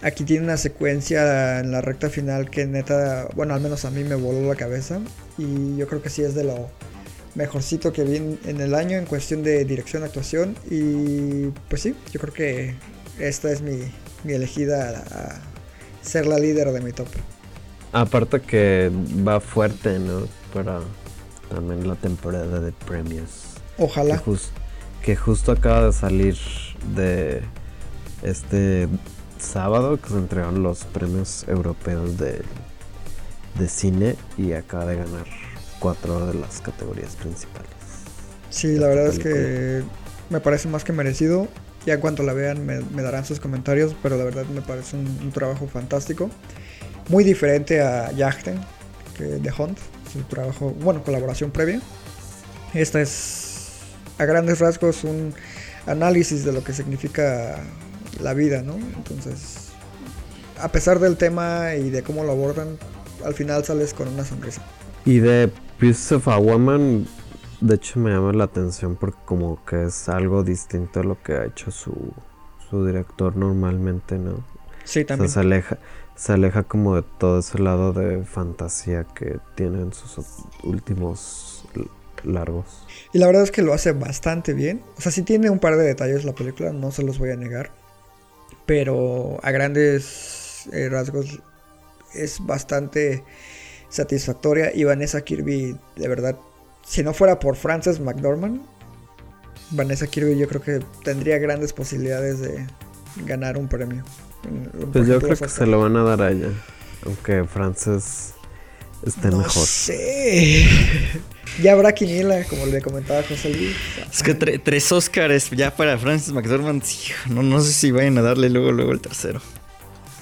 [0.02, 4.04] aquí tiene una secuencia en la recta final que neta, bueno, al menos a mí
[4.04, 5.00] me voló la cabeza
[5.38, 6.70] y yo creo que sí es de lo
[7.34, 11.94] mejorcito que vi en, en el año en cuestión de dirección, actuación y pues sí,
[12.10, 12.74] yo creo que
[13.18, 13.78] esta es mi,
[14.24, 15.40] mi elegida a, a
[16.02, 17.08] ser la líder de mi top.
[17.92, 18.90] Aparte que
[19.26, 20.28] va fuerte, ¿no?
[20.52, 20.80] Para
[21.48, 23.62] también la temporada de premios.
[24.06, 24.22] Que, Ojalá.
[25.02, 26.36] que justo acaba de salir
[26.94, 27.50] de
[28.22, 28.88] este
[29.38, 32.44] sábado que se entregaron los premios europeos de,
[33.54, 35.26] de cine y acaba de ganar
[35.78, 38.06] cuatro de las categorías principales.
[38.50, 39.84] Sí, la verdad es que
[40.28, 41.48] me parece más que merecido.
[41.86, 44.96] Ya en cuanto la vean me, me darán sus comentarios, pero la verdad me parece
[44.96, 46.30] un, un trabajo fantástico.
[47.10, 48.60] Muy diferente a Yachten,
[49.16, 49.78] que de Hunt,
[50.12, 51.82] su trabajo, bueno, colaboración previa.
[52.72, 53.80] Esta es
[54.18, 55.34] a grandes rasgos un
[55.86, 57.58] análisis de lo que significa
[58.20, 58.74] la vida, ¿no?
[58.96, 59.74] Entonces,
[60.56, 62.78] a pesar del tema y de cómo lo abordan,
[63.24, 64.62] al final sales con una sonrisa.
[65.04, 67.10] Y de Piece of a Woman,
[67.60, 71.32] de hecho me llama la atención porque como que es algo distinto a lo que
[71.34, 72.14] ha hecho su,
[72.70, 74.46] su director normalmente, ¿no?
[74.84, 75.28] Sí, O sea, también.
[75.28, 75.78] se aleja,
[76.20, 81.64] se aleja como de todo ese lado de fantasía que tienen sus ot- últimos
[82.24, 82.86] largos.
[83.14, 84.82] Y la verdad es que lo hace bastante bien.
[84.98, 87.36] O sea, sí tiene un par de detalles la película, no se los voy a
[87.36, 87.70] negar.
[88.66, 91.40] Pero a grandes eh, rasgos
[92.12, 93.24] es bastante
[93.88, 94.72] satisfactoria.
[94.74, 96.36] Y Vanessa Kirby, de verdad,
[96.86, 98.60] si no fuera por Frances McDormand,
[99.70, 102.66] Vanessa Kirby yo creo que tendría grandes posibilidades de
[103.24, 104.04] ganar un premio.
[104.92, 106.48] Pues yo creo que se lo van a dar a ella.
[107.04, 108.34] Aunque Frances
[109.06, 109.66] esté no mejor.
[109.66, 110.66] sé.
[111.62, 113.76] ya habrá quiniela, como le comentaba José Luis.
[114.12, 116.82] Es que tre- tres Oscars ya para Francis McDormand.
[116.82, 119.40] sí, No, no sé si vayan a darle luego, luego el tercero.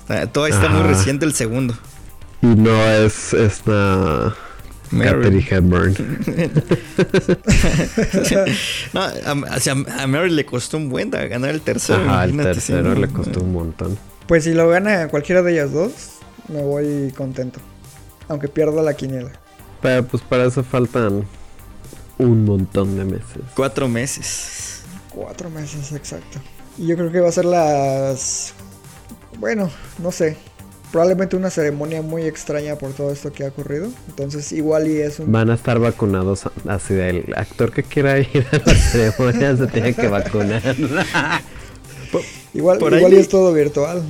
[0.08, 0.88] Ah, Todavía está muy Ajá.
[0.90, 1.76] reciente el segundo.
[2.42, 4.34] Y no es esta.
[4.90, 5.94] Katherine Hepburn.
[8.92, 12.00] no, a, o sea, a Mary le costó un buen da- ganar el tercero.
[12.00, 13.98] Ajá, el sí, tercero le costó un montón.
[14.26, 15.92] Pues si lo gana cualquiera de ellas dos,
[16.48, 17.60] me voy contento.
[18.28, 19.30] Aunque pierda la quiniela.
[19.80, 21.24] Pero pues para eso faltan
[22.18, 23.42] un montón de meses.
[23.54, 24.82] Cuatro meses.
[25.10, 26.40] Cuatro meses, exacto.
[26.76, 28.52] Y yo creo que va a ser las...
[29.38, 29.70] Bueno,
[30.02, 30.36] no sé.
[30.90, 33.88] Probablemente una ceremonia muy extraña por todo esto que ha ocurrido.
[34.08, 35.30] Entonces igual y es un...
[35.30, 39.94] Van a estar vacunados así del actor que quiera ir a la ceremonia se tiene
[39.94, 40.62] que vacunar.
[42.54, 44.02] Igual, por ahí y es todo virtual.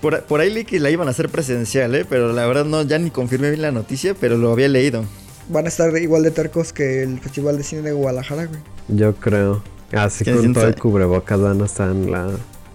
[0.00, 2.06] Por, por ahí leí que la iban a hacer presencial, ¿eh?
[2.08, 5.04] Pero la verdad no, ya ni confirmé bien la noticia, pero lo había leído.
[5.48, 8.60] Van a estar igual de tercos que el Festival de Cine de Guadalajara, güey.
[8.88, 9.62] Yo creo.
[9.92, 12.30] Así ¿Qué con todo el cubrebocas van a estar en la.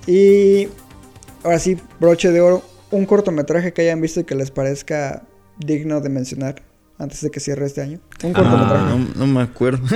[0.06, 0.70] Y
[1.44, 2.64] ahora sí, broche de oro.
[2.92, 5.24] Un cortometraje que hayan visto y que les parezca
[5.58, 6.62] digno de mencionar
[6.98, 8.00] antes de que cierre este año.
[8.24, 8.76] Un cortometraje.
[8.76, 9.84] Ah, no, no me acuerdo.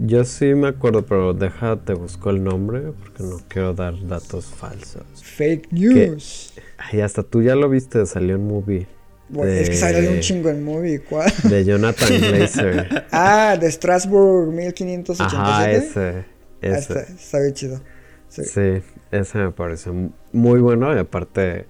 [0.00, 5.02] Yo sí me acuerdo, pero déjate busco el nombre porque no quiero dar datos falsos.
[5.20, 6.52] Fake news.
[6.76, 8.86] Ay, hasta tú ya lo viste, salió en movie.
[9.28, 11.00] Bueno, Es que sale un chingo en movie.
[11.00, 11.32] ¿Cuál?
[11.42, 13.06] De Jonathan Glazer.
[13.12, 15.36] ah, de Strasbourg 1587.
[15.36, 16.00] Ajá, ese.
[16.00, 16.24] Ah,
[16.60, 16.78] ese.
[16.78, 17.80] está, está bien chido.
[18.28, 18.44] Sí.
[18.44, 19.90] Sí, ese me parece
[20.32, 21.66] muy bueno y aparte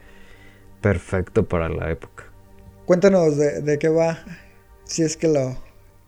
[0.80, 2.24] perfecto para la época.
[2.86, 4.18] Cuéntanos de, de qué va.
[4.84, 5.56] Si es que lo.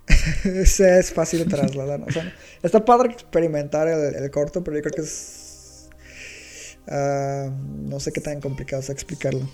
[0.44, 2.02] Es fácil de trasladar.
[2.02, 5.88] O sea, está padre experimentar el, el corto, pero yo creo que es.
[6.88, 7.50] ah,
[7.82, 9.48] no sé qué tan complicado es explicarlo.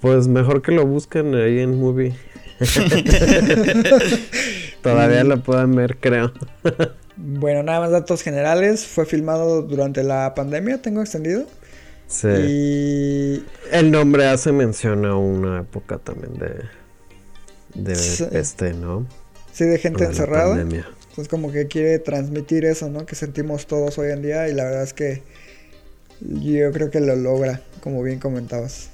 [0.00, 2.14] Pues mejor que lo busquen ahí en movie.
[4.82, 6.32] Todavía lo pueden ver, creo.
[7.14, 8.86] Bueno, nada más datos generales.
[8.86, 11.44] Fue filmado durante la pandemia, tengo extendido.
[12.08, 12.26] Sí.
[12.28, 13.44] Y.
[13.70, 16.54] El nombre hace mención a una época también de.
[17.74, 18.24] De Sí.
[18.32, 19.06] este, ¿no?
[19.52, 20.48] Sí, de gente De la encerrada.
[20.56, 20.86] pandemia.
[21.10, 23.04] Entonces como que quiere transmitir eso, ¿no?
[23.04, 25.22] Que sentimos todos hoy en día y la verdad es que
[26.20, 28.88] yo creo que lo logra, como bien comentabas.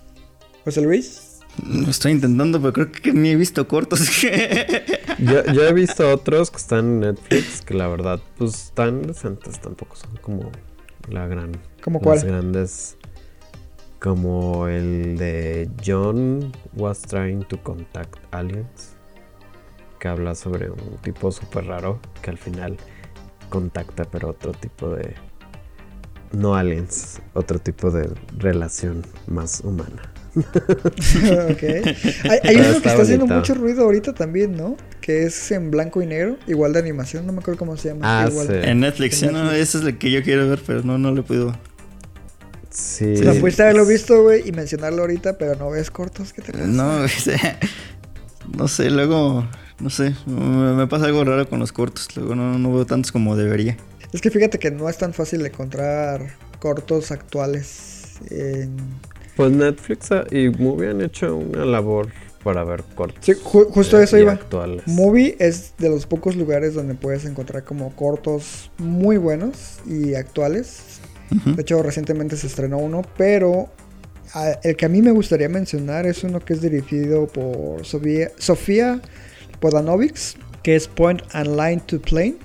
[0.64, 4.00] José Luis, Lo estoy intentando, pero creo que ni he visto cortos.
[5.18, 9.60] Yo, yo he visto otros que están en Netflix que la verdad, pues están decentes,
[9.60, 10.50] tampoco son como
[11.08, 11.52] la gran.
[11.82, 12.20] ¿Cómo Los cuál?
[12.20, 12.96] grandes.
[14.00, 18.94] Como el de John was trying to contact aliens.
[19.98, 22.76] Que habla sobre un tipo súper raro que al final
[23.48, 25.14] contacta, pero otro tipo de.
[26.30, 30.12] No aliens, otro tipo de relación más humana.
[30.34, 31.62] ok.
[32.30, 33.34] Hay, hay uno que está haciendo bonito.
[33.34, 34.76] mucho ruido ahorita también, ¿no?
[35.00, 38.22] Que es en blanco y negro, igual de animación, no me acuerdo cómo se llama.
[38.22, 38.46] Ah, igual.
[38.46, 38.52] sí.
[38.54, 39.68] en Netflix, En sí, no, Netflix.
[39.68, 41.56] eso es lo que yo quiero ver, pero no, no lo puedo.
[42.70, 43.16] Sí.
[43.16, 46.66] Sea, pudiste haberlo visto, güey, y mencionarlo ahorita, pero no ves cortos, ¿qué te pasa?
[46.66, 47.58] No, o sea,
[48.56, 49.48] no sé, luego,
[49.80, 52.08] no sé, me, me pasa algo raro con los cortos.
[52.16, 53.76] Luego no, no veo tantos como debería.
[54.12, 58.76] Es que fíjate que no es tan fácil encontrar cortos actuales en...
[59.38, 62.08] Pues Netflix ah, y Movie han hecho una labor
[62.44, 63.24] para ver cortos.
[63.24, 64.32] Sí, ju- justo eh, eso iba.
[64.32, 64.82] Actuales.
[64.86, 71.00] Movie es de los pocos lugares donde puedes encontrar como cortos muy buenos y actuales.
[71.30, 73.68] De hecho, recientemente se estrenó uno, pero
[74.34, 78.30] ah, el que a mí me gustaría mencionar es uno que es dirigido por Sofía,
[78.38, 79.00] Sofía
[79.60, 82.36] Podanovics, que es Point and Line to Plane,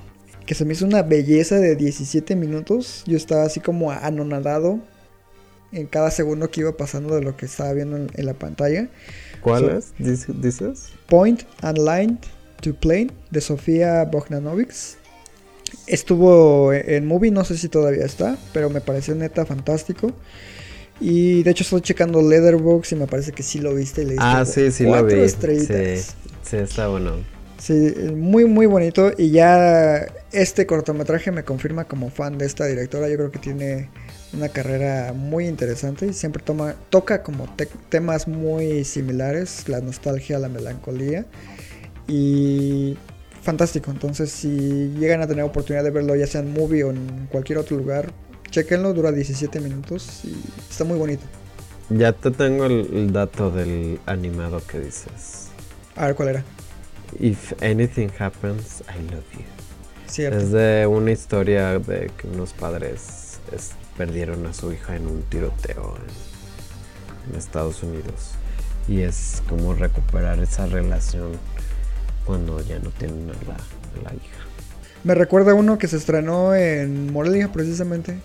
[0.45, 3.03] que se me hizo una belleza de 17 minutos.
[3.07, 4.79] Yo estaba así como anonadado
[5.73, 8.87] en cada segundo que iba pasando de lo que estaba viendo en, en la pantalla.
[9.41, 9.93] ¿Cuál So- es?
[9.99, 10.89] Dice- ¿Dices?
[11.07, 12.17] Point and Line
[12.61, 14.97] to Plane de Sofía Bogdanovics.
[15.87, 20.11] Estuvo en movie, no sé si todavía está, pero me pareció neta fantástico.
[20.99, 24.11] Y de hecho estoy checando Leatherbox y me parece que sí lo viste y le
[24.11, 25.23] diste Ah, sí, sí lo cuatro vi.
[25.23, 26.01] estrellitas.
[26.05, 26.13] Sí,
[26.43, 27.15] sí, está bueno.
[27.57, 27.73] Sí,
[28.15, 33.09] muy muy bonito y ya este cortometraje me confirma como fan de esta directora.
[33.09, 33.89] Yo creo que tiene
[34.33, 40.39] una carrera muy interesante y siempre toma, toca como te- temas muy similares, la nostalgia,
[40.39, 41.25] la melancolía
[42.07, 42.97] y
[43.41, 43.91] fantástico.
[43.91, 47.59] Entonces, si llegan a tener oportunidad de verlo, ya sea en movie o en cualquier
[47.59, 48.11] otro lugar,
[48.49, 50.35] chequenlo, dura 17 minutos y
[50.69, 51.23] está muy bonito.
[51.89, 55.47] Ya te tengo el, el dato del animado que dices.
[55.95, 56.43] A ver cuál era.
[57.19, 59.43] If anything happens, I love you.
[60.07, 60.39] Cierto.
[60.39, 65.23] Es de una historia de que unos padres es- perdieron a su hija en un
[65.23, 68.31] tiroteo en, en Estados Unidos.
[68.87, 71.31] Y es como recuperar esa relación
[72.25, 74.43] cuando ya no tienen a la, a la hija.
[75.03, 78.17] Me recuerda uno que se estrenó en Morelia precisamente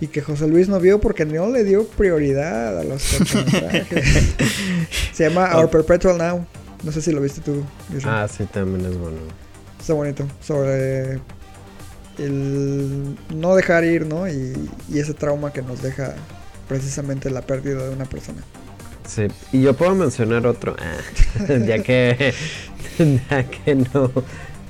[0.00, 4.34] y que José Luis no vio porque no le dio prioridad a los cortometrajes.
[5.12, 6.46] se llama Our Perpetual Now.
[6.82, 7.64] No sé si lo viste tú.
[8.04, 9.18] Ah, sí, también es bueno.
[9.78, 10.26] Está bonito.
[10.40, 11.20] Sobre
[12.18, 14.28] el no dejar ir, ¿no?
[14.28, 16.14] Y, y ese trauma que nos deja
[16.68, 18.42] precisamente la pérdida de una persona.
[19.06, 22.32] Sí, y yo puedo mencionar otro, ah, ya que
[23.30, 24.10] ya que no,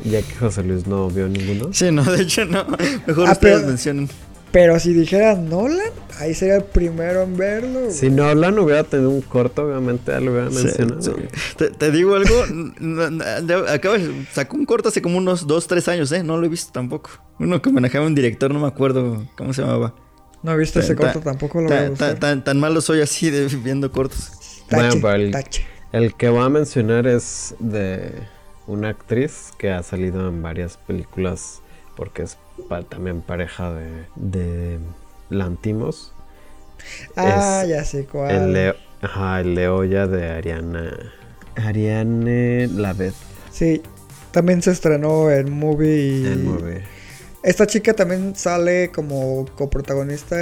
[0.04, 1.72] ya que José Luis no vio ninguno.
[1.72, 2.64] Sí, no, de hecho no.
[3.06, 4.08] Mejor Ah, ustedes pero- mencionan.
[4.50, 7.90] Pero si dijera Nolan, ahí sería el primero en verlo.
[7.90, 11.02] Si Nolan hubiera tenido un corto, obviamente ya lo hubiera mencionado.
[11.02, 11.12] sí.
[11.56, 13.04] Te, te digo algo, n- n-
[13.38, 13.96] n- acaba,
[14.32, 16.22] sacó un corto hace como unos 2, 3 años, ¿eh?
[16.22, 17.10] No lo he visto tampoco.
[17.38, 19.94] Uno que manejaba un director, no me acuerdo cómo se llamaba.
[20.42, 21.70] No he visto ese corto, tampoco lo
[22.20, 24.30] tan, tan malo soy así de viendo cortos.
[24.70, 25.66] Bueno, Tache, pero el, tache.
[25.92, 28.12] el que voy a mencionar es de
[28.66, 31.60] una actriz que ha salido en varias películas
[31.96, 32.36] porque es
[32.68, 34.78] pa- también pareja de, de
[35.34, 36.12] Lantimos.
[37.16, 38.30] Ah, es ya sé cuál.
[38.30, 40.92] El, Leo, ajá, el Leoya de Ariana.
[41.56, 43.14] Ariane Lavez
[43.52, 43.80] Sí,
[44.32, 46.32] también se estrenó en movie.
[46.32, 46.82] en movie.
[47.42, 50.36] Esta chica también sale como coprotagonista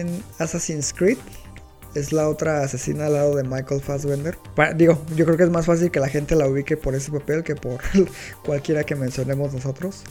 [0.00, 1.16] en Assassin's Creed.
[1.94, 4.36] Es la otra asesina al lado de Michael Fassbender.
[4.54, 7.10] Pa- digo, yo creo que es más fácil que la gente la ubique por ese
[7.12, 7.80] papel que por
[8.44, 10.02] cualquiera que mencionemos nosotros.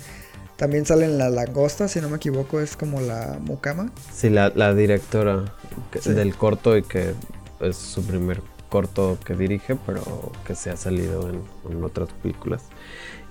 [0.62, 3.92] También sale en La Langosta, si no me equivoco, es como la mucama.
[4.14, 5.56] Sí, la, la directora
[5.90, 6.12] que- Sí.
[6.14, 7.16] del corto y que
[7.62, 12.62] es su primer corto que dirige, pero que se ha salido en, en otras películas.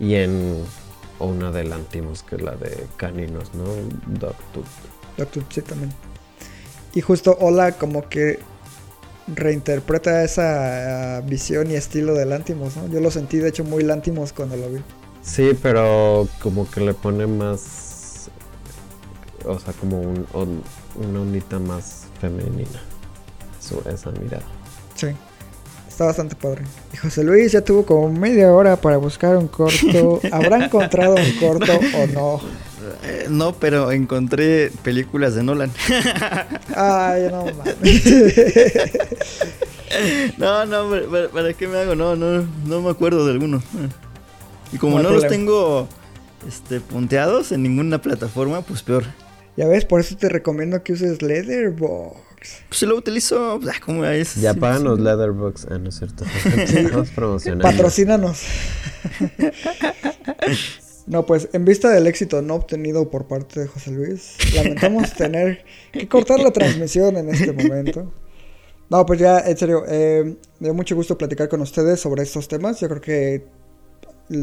[0.00, 0.64] Y en
[1.20, 3.64] una de Lantimos, que es la de Caninos, ¿no?
[4.18, 4.66] Dogtooth.
[5.16, 5.92] Doctor sí también.
[6.94, 8.40] Y justo Ola como que
[9.28, 12.88] reinterpreta esa ah, visión y estilo de Lantimos, ¿no?
[12.88, 14.80] Yo lo sentí de hecho muy Lantimos cuando lo vi.
[15.22, 18.28] Sí, pero como que le pone más.
[19.44, 20.62] O sea, como un, on-
[20.96, 22.80] una ondita más femenina.
[23.60, 24.44] Su, esa mirada.
[24.94, 25.08] Sí.
[25.88, 26.62] Está bastante padre.
[26.94, 30.20] Y José Luis ya tuvo como media hora para buscar un corto.
[30.32, 32.40] ¿Habrá encontrado un corto o no?
[33.04, 35.70] Eh, no, pero encontré películas de Nolan.
[36.74, 38.06] Ay, no mames.
[40.38, 41.94] no, no, ¿para- ¿para, para qué me hago?
[41.94, 43.62] No, no, no me acuerdo de alguno.
[44.72, 45.88] Y como No los tengo
[46.46, 49.04] este, punteados en ninguna plataforma, pues peor.
[49.56, 52.16] Ya ves, por eso te recomiendo que uses Leatherbox.
[52.68, 54.36] Pues si lo utilizo, pues, ah, ¿cómo es?
[54.36, 54.84] Ya Sí, pagan sí.
[54.84, 55.66] los Leatherbox.
[55.70, 56.24] Ah, no es cierto.
[57.62, 58.42] Patrocínanos.
[61.06, 65.64] No, pues en vista del éxito no obtenido por parte de José Luis, lamentamos tener
[65.92, 68.12] que cortar la transmisión en este momento.
[68.88, 72.48] No, pues ya, en serio, eh, me dio mucho gusto platicar con ustedes sobre estos
[72.48, 72.80] temas.
[72.80, 73.46] Yo creo que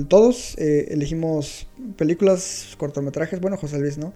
[0.08, 4.14] todos eh, elegimos películas, cortometrajes, bueno, José Luis, ¿no?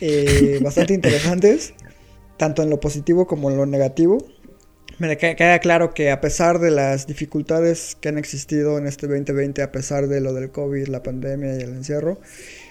[0.00, 1.74] Eh, bastante interesantes,
[2.38, 4.18] tanto en lo positivo como en lo negativo.
[4.98, 9.06] Me que- queda claro que a pesar de las dificultades que han existido en este
[9.06, 12.20] 2020, a pesar de lo del COVID, la pandemia y el encierro,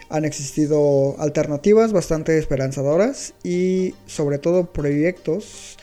[0.10, 5.78] han existido alternativas bastante esperanzadoras y sobre todo proyectos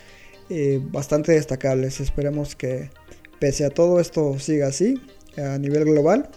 [0.51, 2.01] eh, bastante destacables.
[2.01, 2.90] Esperemos que
[3.39, 5.01] pese a todo esto siga así
[5.36, 6.28] a nivel global.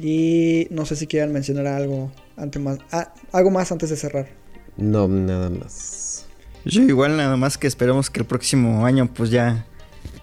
[0.00, 4.28] Y no sé si quieran mencionar algo, antes más, ah, algo más antes de cerrar.
[4.76, 6.26] No, nada más.
[6.64, 9.66] Yo igual nada más que esperemos que el próximo año pues ya,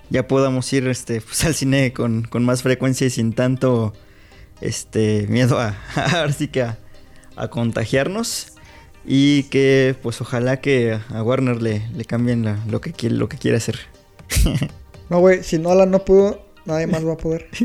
[0.09, 3.93] ya podamos ir este, pues, al cine con, con más frecuencia y sin tanto
[4.61, 6.77] este, miedo a, ahora sí que a,
[7.35, 8.53] a contagiarnos.
[9.05, 13.29] Y que pues ojalá que a Warner le, le cambien la- lo, que quiere, lo
[13.29, 13.77] que quiere hacer.
[15.09, 17.48] No, güey, si Nolan no pudo, nadie más va a poder.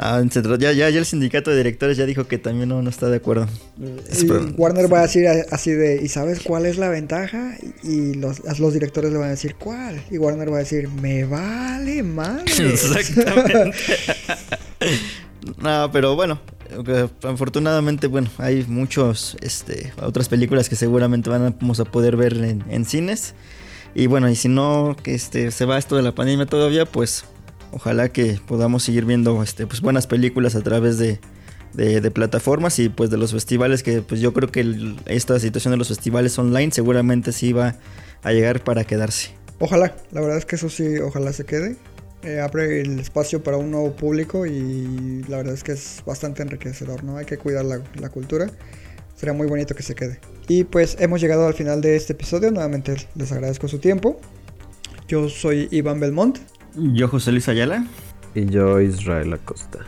[0.00, 3.08] Ah, ya, ya, ya el sindicato de directores ya dijo que también no, no está
[3.08, 3.48] de acuerdo.
[3.78, 7.56] Y Espero- Warner va a decir así de, ¿y sabes cuál es la ventaja?
[7.82, 10.00] Y los, los directores le van a decir, ¿cuál?
[10.10, 12.44] Y Warner va a decir, me vale madre.
[12.58, 13.72] Exactamente.
[15.58, 16.38] no, pero bueno,
[16.86, 22.16] eh, afortunadamente, bueno, hay muchos, este, otras películas que seguramente van a- vamos a poder
[22.16, 23.34] ver en, en cines.
[23.94, 27.24] Y bueno, y si no, que este, se va esto de la pandemia todavía, pues
[27.72, 31.20] ojalá que podamos seguir viendo, este, pues buenas películas a través de,
[31.74, 35.72] de, de plataformas y pues de los festivales que pues yo creo que esta situación
[35.72, 37.76] de los festivales online seguramente sí va
[38.22, 39.30] a llegar para quedarse.
[39.58, 41.76] Ojalá, la verdad es que eso sí, ojalá se quede.
[42.22, 46.42] Eh, abre el espacio para un nuevo público y la verdad es que es bastante
[46.42, 47.16] enriquecedor, ¿no?
[47.16, 48.50] Hay que cuidar la cultura.
[49.18, 50.20] Sería muy bonito que se quede.
[50.46, 52.52] Y pues hemos llegado al final de este episodio.
[52.52, 54.20] Nuevamente les agradezco su tiempo.
[55.08, 56.38] Yo soy Iván Belmont.
[56.78, 57.84] Yo José Luis Ayala,
[58.34, 59.80] Y yo, Israel Acosta.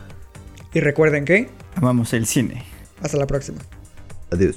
[0.75, 2.65] Y recuerden que amamos el cine.
[3.03, 3.59] hasta la próxima.
[4.31, 4.57] Adiós.